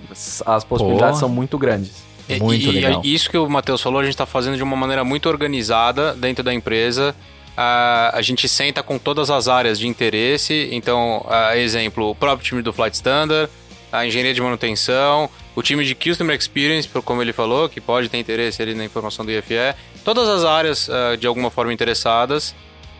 [0.45, 1.21] as possibilidades Pô.
[1.21, 2.08] são muito grandes.
[2.29, 3.01] E- Muito e, legal.
[3.05, 6.13] e isso que o Matheus falou, a gente está fazendo de uma maneira muito organizada
[6.15, 7.15] dentro da empresa.
[7.57, 10.69] Ah, a gente senta com todas as áreas de interesse.
[10.73, 13.51] Então, ah, exemplo, o próprio time do Flight Standard,
[13.91, 18.09] a engenharia de manutenção, o time de Customer Experience, por- como ele falou, que pode
[18.09, 19.75] ter interesse ali na informação do IFE.
[20.05, 22.55] Todas as áreas ah, de alguma forma interessadas.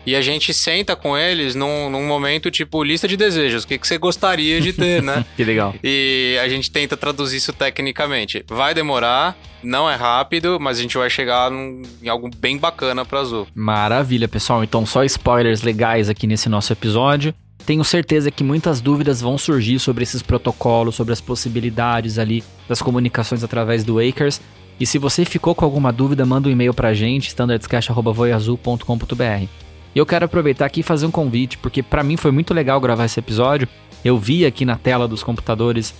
[0.09, 3.63] E a gente senta com eles num, num momento tipo lista de desejos.
[3.63, 5.23] O que, que você gostaria de ter, né?
[5.37, 5.75] Que legal.
[5.83, 8.43] E a gente tenta traduzir isso tecnicamente.
[8.47, 13.05] Vai demorar, não é rápido, mas a gente vai chegar num- em algo bem bacana
[13.05, 13.45] para Azul.
[13.53, 14.63] Maravilha, pessoal.
[14.63, 17.31] Então, só spoilers legais aqui nesse nosso episódio.
[17.65, 22.81] Tenho certeza que muitas dúvidas vão surgir sobre esses protocolos, sobre as possibilidades ali das
[22.81, 24.41] comunicações através do Acres.
[24.79, 29.68] E se você ficou com alguma dúvida, manda um e-mail pra gente, standardscast.voiazul.com.br.
[29.95, 32.79] E eu quero aproveitar aqui e fazer um convite, porque pra mim foi muito legal
[32.79, 33.67] gravar esse episódio.
[34.03, 35.93] Eu vi aqui na tela dos computadores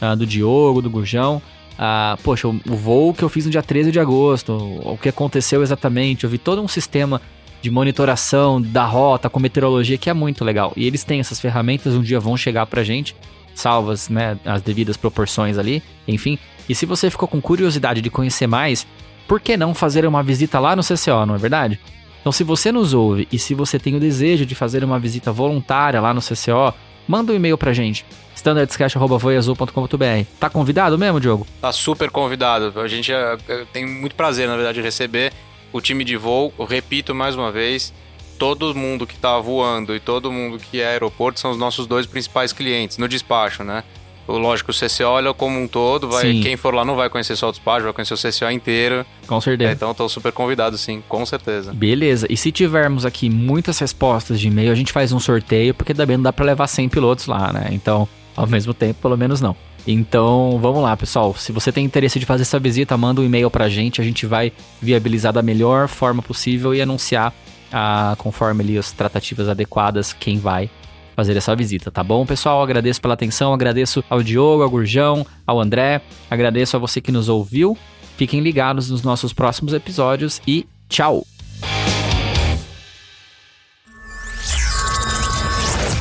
[0.00, 1.40] ah, do Diogo, do Gurjão,
[1.78, 4.98] ah, poxa, o, o voo que eu fiz no dia 13 de agosto, o, o
[4.98, 6.24] que aconteceu exatamente.
[6.24, 7.20] Eu vi todo um sistema
[7.60, 10.72] de monitoração da rota com meteorologia que é muito legal.
[10.76, 13.14] E eles têm essas ferramentas, um dia vão chegar pra gente,
[13.54, 16.38] salvas, né, as devidas proporções ali, enfim.
[16.68, 18.86] E se você ficou com curiosidade de conhecer mais,
[19.26, 21.80] por que não fazer uma visita lá no CCO, não é verdade?
[22.26, 25.30] Então, se você nos ouve e se você tem o desejo de fazer uma visita
[25.30, 26.74] voluntária lá no CCO,
[27.06, 28.04] manda um e-mail pra gente,
[28.34, 30.26] standardscast.voiazul.com.br.
[30.40, 31.46] Tá convidado mesmo, Diogo?
[31.60, 32.80] Tá super convidado.
[32.80, 35.32] A gente eh, eh, tem muito prazer, na verdade, de receber
[35.72, 36.52] o time de voo.
[36.58, 37.94] Eu repito mais uma vez.
[38.36, 42.06] Todo mundo que tá voando e todo mundo que é aeroporto são os nossos dois
[42.06, 43.84] principais clientes no despacho, né?
[44.28, 46.40] Lógico, o CCO olha como um todo, vai, Sim.
[46.40, 49.06] quem for lá não vai conhecer só o despacho, vai conhecer o CCO inteiro.
[49.26, 49.70] Com certeza.
[49.70, 51.72] É, então estão super convidados, sim, com certeza.
[51.72, 55.94] Beleza, e se tivermos aqui muitas respostas de e-mail, a gente faz um sorteio, porque
[55.94, 57.68] também não dá pra levar 100 pilotos lá, né?
[57.70, 59.56] Então, ao mesmo tempo, pelo menos não.
[59.86, 61.34] Então, vamos lá, pessoal.
[61.36, 64.26] Se você tem interesse de fazer essa visita, manda um e-mail pra gente, a gente
[64.26, 64.52] vai
[64.82, 67.32] viabilizar da melhor forma possível e anunciar,
[67.72, 70.68] ah, conforme ali as tratativas adequadas, quem vai
[71.16, 72.62] fazer essa visita, tá bom, pessoal?
[72.62, 77.30] Agradeço pela atenção, agradeço ao Diogo, ao Gurjão, ao André, agradeço a você que nos
[77.30, 77.76] ouviu.
[78.16, 81.26] Fiquem ligados nos nossos próximos episódios e tchau!